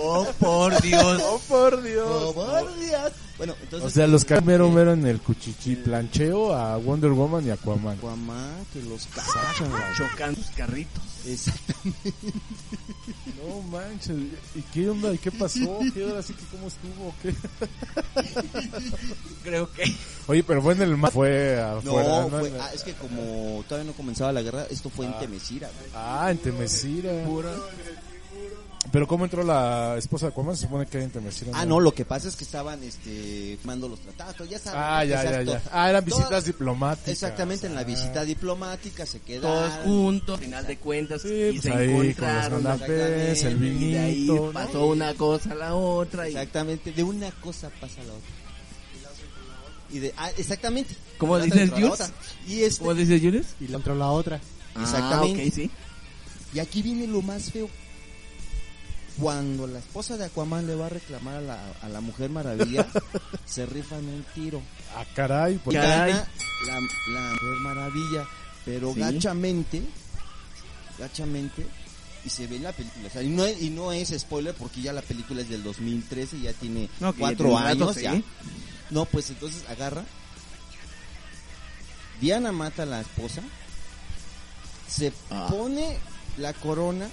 [0.00, 1.22] Oh, por Dios.
[1.24, 2.08] ¡Oh, por Dios!
[2.08, 3.12] Oh, por Dios.
[3.36, 3.86] Bueno, entonces...
[3.86, 7.98] O sea, los que caen mero en el cuchichi plancheo a Wonder Woman y Aquaman.
[7.98, 9.06] Aquaman, que los
[9.60, 9.82] güey.
[9.96, 11.02] Chocan sus carritos.
[11.26, 12.14] Exactamente.
[13.46, 14.16] No manches,
[14.54, 15.12] ¿y qué onda?
[15.14, 15.78] ¿Y qué pasó?
[15.94, 17.14] ¿Qué hora sí que cómo estuvo?
[17.22, 17.34] ¿Qué?
[19.44, 19.84] Creo que.
[20.26, 22.28] Oye, pero fue en el mar, fue No, afuera, ¿no?
[22.40, 25.18] fue- ah, es que como todavía no comenzaba la guerra, esto fue en Ah.
[25.20, 25.68] Temesira.
[25.78, 25.90] güey.
[25.94, 27.12] Ah, en Temesira.
[28.90, 30.56] Pero ¿cómo entró la esposa de Aquaman?
[30.56, 31.50] Se supone que era en Temesira.
[31.54, 34.80] Ah, no, lo que pasa es que estaban este firmando los tratados, ya sabes.
[34.82, 35.62] Ah, ya, ya, ya.
[35.70, 37.08] Ah, eran visitas Todas- diplomáticas.
[37.08, 37.84] Exactamente, en la Ah.
[37.84, 39.68] visita diplomática se quedaron.
[39.70, 42.66] Todos juntos, final de cuentas, Sí, y pues se ahí con los encontraron.
[42.66, 44.34] el y de ahí vinito.
[44.46, 44.52] ¿no?
[44.52, 46.26] pasó una cosa a la otra.
[46.28, 46.32] Y...
[46.32, 48.30] Exactamente, de una cosa pasa a la otra.
[49.90, 50.94] Y de, ah, exactamente.
[51.18, 52.10] ¿Cómo La dices, otra entró a la Jules?
[52.10, 52.28] otra.
[52.46, 53.46] Y este, ¿Cómo dices, Julius?
[53.60, 54.40] Y la entró la otra.
[54.80, 55.42] Exactamente.
[55.42, 55.70] Ah, ok, sí.
[56.54, 57.68] Y aquí viene lo más feo.
[59.20, 62.86] Cuando la esposa de Aquaman le va a reclamar a la, a la Mujer Maravilla,
[63.46, 64.62] se rifan un tiro.
[64.96, 65.54] Ah, caray.
[65.54, 66.12] Y pues- Caray.
[66.12, 66.28] gana
[66.66, 66.74] la,
[67.12, 68.24] la Mujer Maravilla.
[68.64, 69.00] Pero Sí.
[69.00, 69.82] gachamente,
[70.98, 71.66] gachamente,
[72.24, 73.06] y se ve en la película.
[73.08, 75.62] O sea, y, no es, y no es spoiler porque ya la película es del
[75.62, 77.96] 2013, ya tiene No, que ya cuatro tiene un rato, años.
[77.96, 78.02] sí.
[78.02, 78.22] ya.
[78.90, 80.04] No, pues entonces agarra.
[82.20, 83.42] Diana mata a la esposa.
[84.88, 85.46] Se Ah.
[85.50, 85.96] pone
[86.36, 87.08] la corona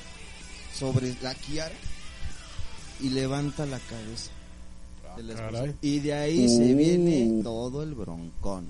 [0.77, 1.75] sobre la Kiara
[3.01, 4.31] y levanta la cabeza.
[5.17, 5.51] de la esposa.
[5.51, 5.75] caray.
[5.81, 6.77] Y de ahí se Uh.
[6.77, 8.65] viene todo el broncón.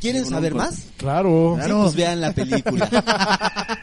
[0.00, 0.84] ¿Quieren saber más?
[0.96, 1.58] Claro.
[1.62, 2.88] Sí, pues vean la película.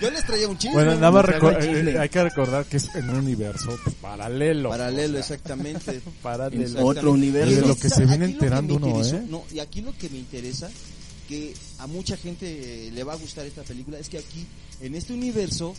[0.00, 0.74] Yo les traía un chisme.
[0.74, 1.24] Bueno, nada más
[1.64, 4.68] eh, hay que recordar que es en un universo paralelo.
[4.70, 6.00] Paralelo, exactamente.
[6.22, 6.62] Paralelo.
[6.62, 6.98] Exactamente.
[6.98, 7.50] Otro universo.
[7.50, 9.24] Y de lo que se viene enterando uno, interesó- ¿eh?
[9.28, 10.70] No, y aquí lo que me interesa,
[11.28, 14.46] que a mucha gente le va a gustar esta película, es que aquí,
[14.80, 15.74] en este universo,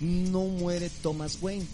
[0.00, 1.66] no muere Thomas Wayne.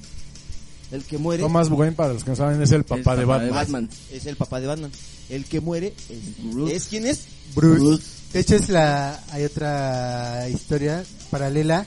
[0.93, 3.45] El que muere Thomas Wayne, para los que no saben, es el papá, de, papá
[3.51, 3.89] Batman.
[4.12, 4.93] es el papá de Batman.
[5.28, 6.76] El que muere es, Bruce.
[6.76, 7.22] es quién es?
[7.55, 8.03] Bruce.
[8.32, 11.87] De hecho, es la, hay otra historia paralela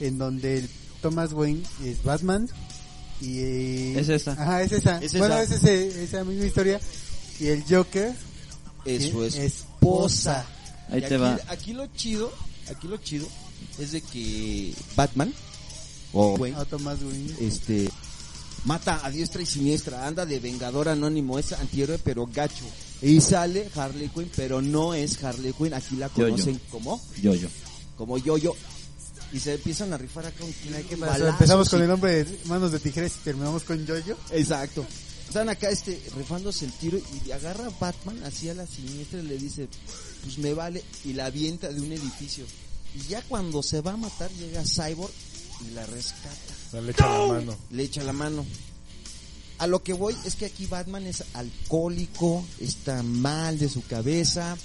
[0.00, 0.68] en donde el
[1.02, 2.48] Thomas Wayne es Batman
[3.20, 4.32] y eh, Es esa.
[4.32, 4.98] Ajá, es esa.
[5.02, 5.54] Es bueno, esa.
[5.56, 6.80] es ese- esa misma historia
[7.40, 8.14] y el Joker
[8.84, 10.44] Es su es esposa.
[10.90, 11.38] Ahí Y te aquí, va.
[11.48, 12.32] Aquí lo chido,
[12.70, 13.26] aquí lo chido
[13.78, 15.32] es de que Batman
[16.12, 17.34] o Wayne, Thomas Wayne.
[17.40, 17.90] este
[18.66, 22.64] mata a diestra y siniestra, anda de vengador anónimo, es antihéroe pero gacho.
[23.02, 26.30] Y sale Harley Quinn, pero no es Harley Quinn, aquí la Yo-yo.
[26.30, 27.48] conocen como Yo, yo.
[27.96, 28.54] como yo-yo.
[29.32, 31.12] Y se empiezan a rifar acá un ¿Qué un pasó?
[31.12, 34.18] balazo, Empezamos con el nombre de Manos de Tijeras y terminamos con Jojo.
[34.30, 34.86] Exacto.
[35.26, 39.22] Están acá este rifándose el tiro y agarra a Batman así a la siniestra y
[39.22, 39.68] le dice,
[40.22, 42.44] pues me vale, y la avienta de un edificio.
[42.94, 45.12] Y ya cuando se va a matar llega Cyborg
[45.68, 46.54] y la rescata.
[46.66, 47.56] O sea, le echa la mano.
[47.70, 48.46] Le echa la mano.
[49.58, 54.56] A lo que voy es que aquí Batman es alcohólico, está mal de su cabeza.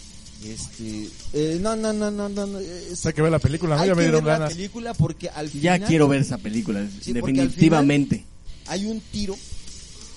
[0.44, 3.82] Este, eh, no, no, no, no, no, no, es- Hay que ver la película, ¿no?
[3.84, 4.54] hay Ya me que dieron ver la ganas.
[4.56, 8.26] película porque al Ya final quiero ver esa película, Sí, definitivamente.
[8.66, 9.38] hay un tiro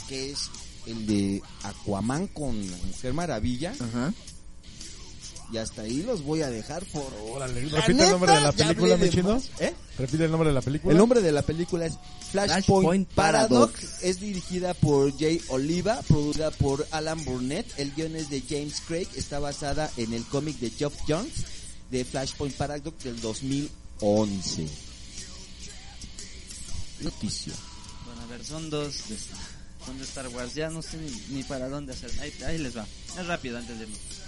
[0.09, 0.49] que es
[0.87, 4.12] el de Aquaman con la Mujer Maravilla Ajá.
[5.53, 8.66] y hasta ahí los voy a dejar por Órale, repite el nombre de la ya
[8.68, 9.07] película, mi.
[9.61, 9.74] ¿Eh?
[9.99, 10.93] Repite el nombre de la película.
[10.93, 11.95] El nombre de la película es
[12.33, 13.73] Flashpoint, Flashpoint Paradox.
[13.81, 14.03] Paradox.
[14.03, 17.67] Es dirigida por Jay Oliva, producida por Alan Burnett.
[17.79, 19.07] El guion es de James Craig.
[19.15, 21.33] Está basada en el cómic de Geoff Jones
[21.91, 24.69] de Flashpoint Paradox del 2011.
[27.01, 27.53] Noticia.
[28.07, 29.17] Bueno, a ver, son dos de,
[29.85, 30.55] son de Star Wars.
[30.55, 32.11] Ya no sé ni, ni para dónde hacer.
[32.21, 32.85] Ahí, ahí les va.
[33.17, 34.24] Es rápido antes de irnos.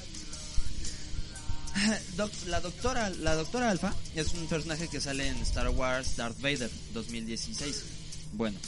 [2.46, 6.70] La doctora la doctora Alpha es un personaje que sale en Star Wars Darth Vader
[6.94, 7.84] 2016.
[8.32, 8.58] Bueno,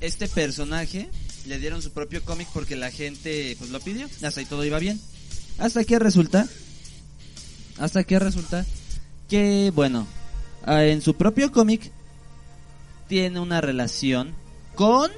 [0.00, 1.08] este personaje
[1.46, 4.08] le dieron su propio cómic porque la gente pues lo pidió.
[4.22, 5.00] Hasta ahí todo iba bien.
[5.58, 6.48] Hasta que resulta
[7.78, 8.64] hasta que resulta
[9.28, 10.06] que bueno,
[10.64, 11.92] ah, en su propio cómic
[13.08, 14.34] tiene una relación
[14.74, 15.10] con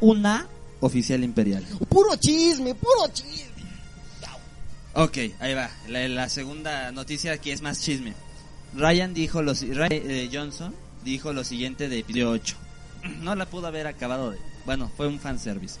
[0.00, 0.46] una
[0.80, 1.64] oficial imperial.
[1.88, 3.53] Puro chisme, puro chisme.
[4.94, 5.70] Ok, ahí va.
[5.88, 8.14] La, la segunda noticia aquí es más chisme.
[8.76, 10.74] Ryan dijo lo si- Ryan, eh, Johnson
[11.04, 12.56] dijo lo siguiente de episodio 8.
[13.20, 14.38] No la pudo haber acabado de.
[14.64, 15.78] Bueno, fue un fanservice.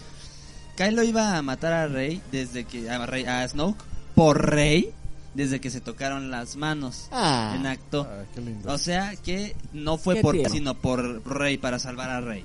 [0.76, 3.82] Kylo iba a matar a Rey desde que a, Rey, a Snoke
[4.14, 4.92] por Rey
[5.32, 7.54] desde que se tocaron las manos Ah.
[7.56, 8.06] en acto.
[8.10, 8.72] Ah, qué lindo.
[8.72, 10.52] O sea que no fue por tierno.
[10.52, 12.44] sino por Rey para salvar a Rey.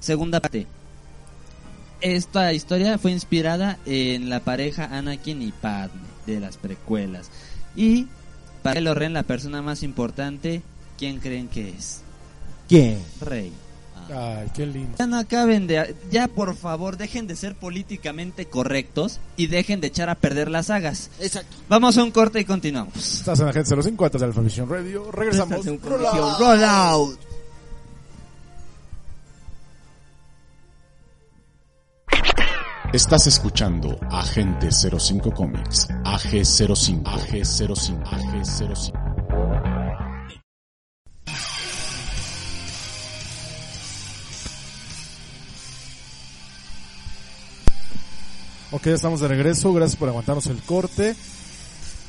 [0.00, 0.66] Segunda parte.
[2.00, 7.30] Esta historia fue inspirada en la pareja Anakin y Padme de las precuelas.
[7.76, 8.06] Y
[8.62, 10.62] para Kylo Ren la persona más importante,
[10.98, 12.00] ¿quién creen que es?
[12.68, 13.02] ¿Quién?
[13.20, 13.52] Rey.
[14.12, 14.96] Ay, qué lindo.
[14.98, 15.94] Ya no acaben de...
[16.10, 20.66] Ya por favor, dejen de ser políticamente correctos y dejen de echar a perder las
[20.66, 21.10] sagas.
[21.20, 21.56] Exacto.
[21.68, 22.96] Vamos a un corte y continuamos.
[22.96, 25.10] Estás en Agente 05 de Alfa Visión Radio.
[25.12, 25.58] Regresamos.
[25.58, 25.78] Estás en
[32.92, 39.10] Estás escuchando Agente 05 Comics, AG05, AG05, AG05.
[48.72, 49.72] Ok, ya estamos de regreso.
[49.72, 51.14] Gracias por aguantarnos el corte.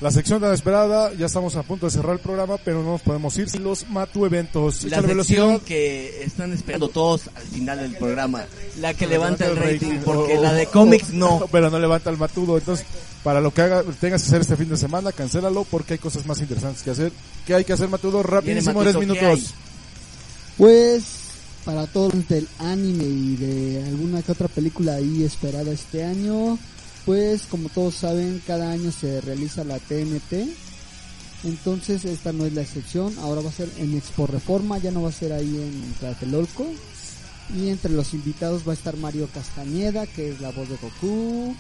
[0.02, 3.02] La sección tan esperada, ya estamos a punto de cerrar el programa, pero no nos
[3.02, 4.84] podemos ir sin los Matu eventos.
[4.86, 5.62] La Échale sección velocidad.
[5.68, 8.46] que están esperando todos al final del programa.
[8.80, 11.46] La que levanta el rating, rating, porque o- la de o- cómics no.
[11.52, 12.58] Pero no levanta el matudo.
[12.58, 12.84] Entonces,
[13.24, 16.26] para lo que haga, tengas que hacer este fin de semana, cancélalo porque hay cosas
[16.26, 17.12] más interesantes que hacer.
[17.46, 18.24] ¿Qué hay que hacer, Matudo?
[18.24, 19.54] Rapidísimo, tres ¿qué minutos.
[20.58, 21.04] Pues
[21.64, 26.58] para todos los del anime y de alguna que otra película ahí esperada este año,
[27.06, 30.48] pues como todos saben, cada año se realiza la TNT.
[31.44, 35.02] Entonces esta no es la excepción, ahora va a ser en Expo Reforma, ya no
[35.02, 36.68] va a ser ahí en Tlatelolco.
[37.58, 41.56] Y entre los invitados va a estar Mario Castañeda, que es la voz de Goku,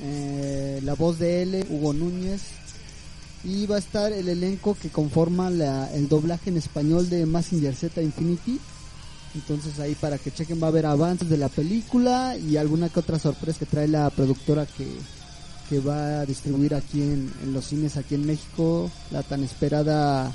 [0.00, 2.40] eh, la voz de L, Hugo Núñez,
[3.44, 7.74] y va a estar el elenco que conforma la- el doblaje en español de Massinger
[7.74, 8.58] Z Infinity.
[9.36, 13.00] Entonces ahí para que chequen va a haber avances de la película y alguna que
[13.00, 14.86] otra sorpresa que trae la productora que,
[15.68, 20.32] que va a distribuir aquí en, en los cines aquí en México la tan esperada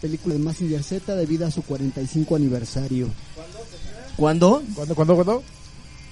[0.00, 3.08] película de Massinger Z debido a su 45 aniversario.
[4.16, 4.62] ¿Cuándo?
[4.74, 5.42] ¿Cuándo, cuándo, cuándo?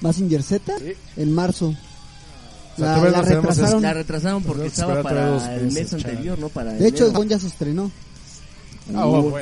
[0.01, 0.93] Massinger Z Sí.
[1.17, 1.75] en marzo.
[2.77, 3.83] O sea, La, retrasaron.
[3.83, 6.49] La retrasaron porque que estaba para el mes anterior, ¿no?
[6.49, 7.91] Para De hecho, ya se estrenó.
[8.97, 9.41] Ah, bueno, bueno,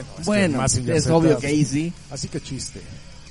[0.67, 1.93] es que bueno, es obvio que ahí sí.
[2.11, 2.81] Así que chiste.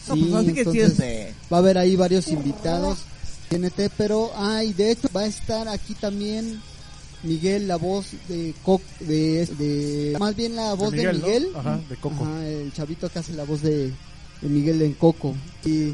[0.07, 2.99] No, pues, así que de- Va a haber ahí varios invitados.
[3.49, 6.61] TNT, pero, ay, de hecho va a estar aquí también
[7.23, 11.47] Miguel, la voz de Coco, de, de- más bien la voz de Miguel, Miguel.
[11.53, 11.59] ¿no?
[11.59, 12.23] Ajá, de Coco.
[12.23, 13.87] Ajá, el chavito que hace la voz de,
[14.41, 15.33] de Miguel en Coco.
[15.65, 15.93] Y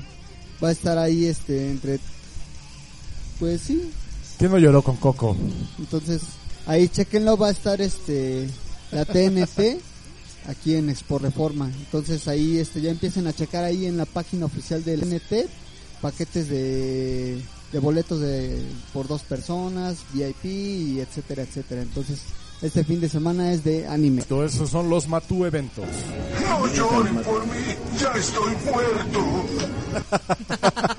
[0.64, 2.00] va a estar ahí, este, entre,
[3.40, 3.90] pues sí,
[4.38, 5.36] ¿Quién no lloró con Coco?
[5.80, 6.22] entonces,
[6.66, 8.48] ahí chequenlo, va a estar este
[8.92, 9.80] la TNT
[10.48, 11.72] aquí en Expo Reforma.
[11.80, 15.50] Entonces ahí este ya empiecen a checar ahí en la página oficial del TNT
[16.04, 17.42] paquetes de,
[17.72, 21.82] de boletos de por dos personas, VIP y etcétera, etcétera.
[21.82, 22.20] Entonces,
[22.62, 24.22] este fin de semana es de anime.
[24.24, 25.86] Todo eso son los Matu eventos.
[26.42, 29.20] No lloren por mí, ya estoy muerto.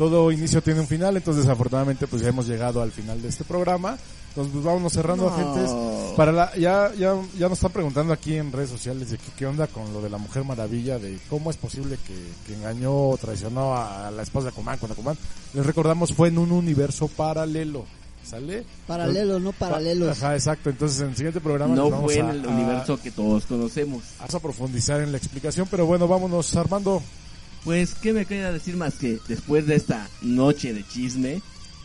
[0.00, 3.44] Todo inicio tiene un final, entonces desafortunadamente pues ya hemos llegado al final de este
[3.44, 3.98] programa.
[4.30, 5.34] Entonces pues vámonos cerrando No.
[5.34, 5.70] agentes.
[6.16, 9.44] Para la, ya, ya, ya nos están preguntando aquí en redes sociales de que, qué
[9.46, 12.14] onda con lo de la Mujer Maravilla, de cómo es posible que,
[12.46, 15.18] que engañó o traicionó a la esposa de Aquaman con Aquaman.
[15.52, 17.84] Les recordamos fue en un universo paralelo.
[18.24, 18.64] ¿Sale?
[18.86, 20.16] Paralelo, no paralelos.
[20.22, 20.70] Ajá, exacto.
[20.70, 24.02] Entonces en el siguiente programa No vamos fue en el a- universo que todos conocemos.
[24.18, 27.02] Vamos a profundizar en la explicación, pero bueno, vámonos Armando.
[27.64, 31.42] Pues, ¿qué me queda decir más que después de esta noche de chisme,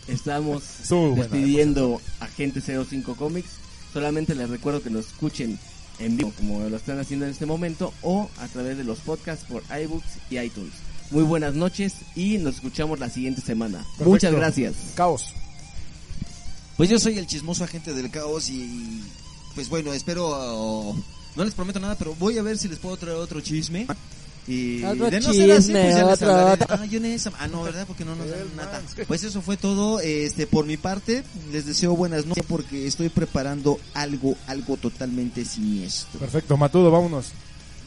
[0.07, 0.63] estamos
[1.15, 3.49] despidiendo a Gente 05 Comics?
[3.93, 5.59] Solamente les recuerdo que nos escuchen
[5.99, 9.45] en vivo, como lo están haciendo en este momento, o a través de los podcasts
[9.45, 10.73] por iBooks y iTunes.
[11.11, 13.79] Muy buenas noches y nos escuchamos la siguiente semana.
[13.79, 14.09] Perfecto.
[14.09, 14.73] Muchas gracias.
[14.95, 15.27] Caos.
[16.77, 19.01] Pues yo soy el chismoso agente del caos y
[19.53, 21.03] pues bueno, espero uh,
[21.35, 23.87] no les prometo nada, pero voy a ver si les puedo traer otro chisme.
[24.47, 26.63] Y Otro de no ser así, chisme, pues ya les otro, hablaré.
[26.63, 26.77] otro.
[26.79, 27.85] Ah, yo en esa- ah, no, ¿verdad?
[27.87, 28.81] Porque no nos dan nada.
[29.07, 33.79] Pues eso fue todo, este, por mi parte, les deseo buenas noches porque estoy preparando
[33.95, 36.19] algo, algo totalmente siniestro.
[36.19, 37.27] Perfecto, Matudo, vámonos.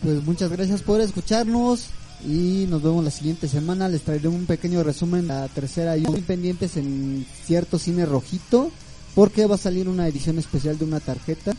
[0.03, 1.87] Pues muchas gracias por escucharnos
[2.27, 3.89] y nos vemos la siguiente semana.
[3.89, 8.73] Les traeré un pequeño resumen, la tercera y muy pendientes en cierto cine rojito
[9.15, 11.55] porque va a salir una edición especial de una tarjeta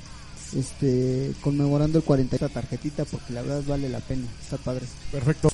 [0.54, 4.86] este conmemorando el 40 esta tarjetita porque la verdad vale la pena, está padre.
[5.12, 5.50] Perfecto.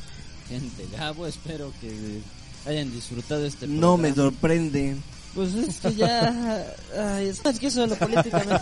[0.47, 2.21] Gente, Gabo, espero que
[2.65, 4.31] hayan disfrutado este No me programa.
[4.31, 4.95] sorprende.
[5.33, 6.65] Pues es que ya...
[6.97, 8.55] ay, es, que eso de lo políticamente...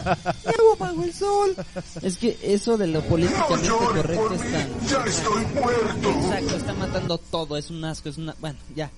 [0.44, 1.56] Llevo bajo el sol.
[2.02, 4.88] Es que eso de lo políticamente correcto es tan...
[4.88, 6.10] Ya estoy muerto.
[6.10, 8.36] Exacto, está matando todo, es un asco, es una...
[8.42, 8.90] Bueno, ya.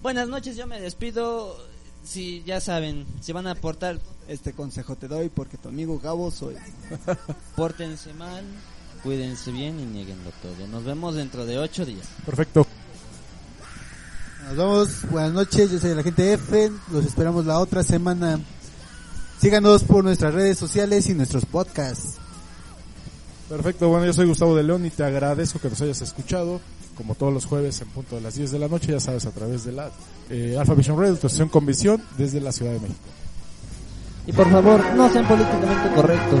[0.00, 1.56] Buenas noches, yo me despido.
[2.04, 3.98] Si ya saben, si van a aportar,
[4.28, 6.56] Este consejo te doy porque tu amigo Gabo soy.
[7.56, 8.44] pórtense mal,
[9.02, 10.66] cuídense bien y nieguenlo todo.
[10.66, 12.06] Nos vemos dentro de ocho días.
[12.24, 12.66] Perfecto.
[14.48, 18.40] Nos vamos, buenas noches, yo soy el agente F, los esperamos la otra semana.
[19.40, 22.14] Síganos por nuestras redes sociales y nuestros podcasts.
[23.48, 26.60] Perfecto, bueno, yo soy Gustavo de León y te agradezco que nos hayas escuchado,
[26.96, 29.30] como todos los jueves en punto de las 10 de la noche, ya sabes, a
[29.30, 29.90] través de la
[30.30, 33.00] eh, Alpha Vision Radio, tu estación con visión desde la Ciudad de México.
[34.26, 36.40] Y por favor, no sean políticamente correctos.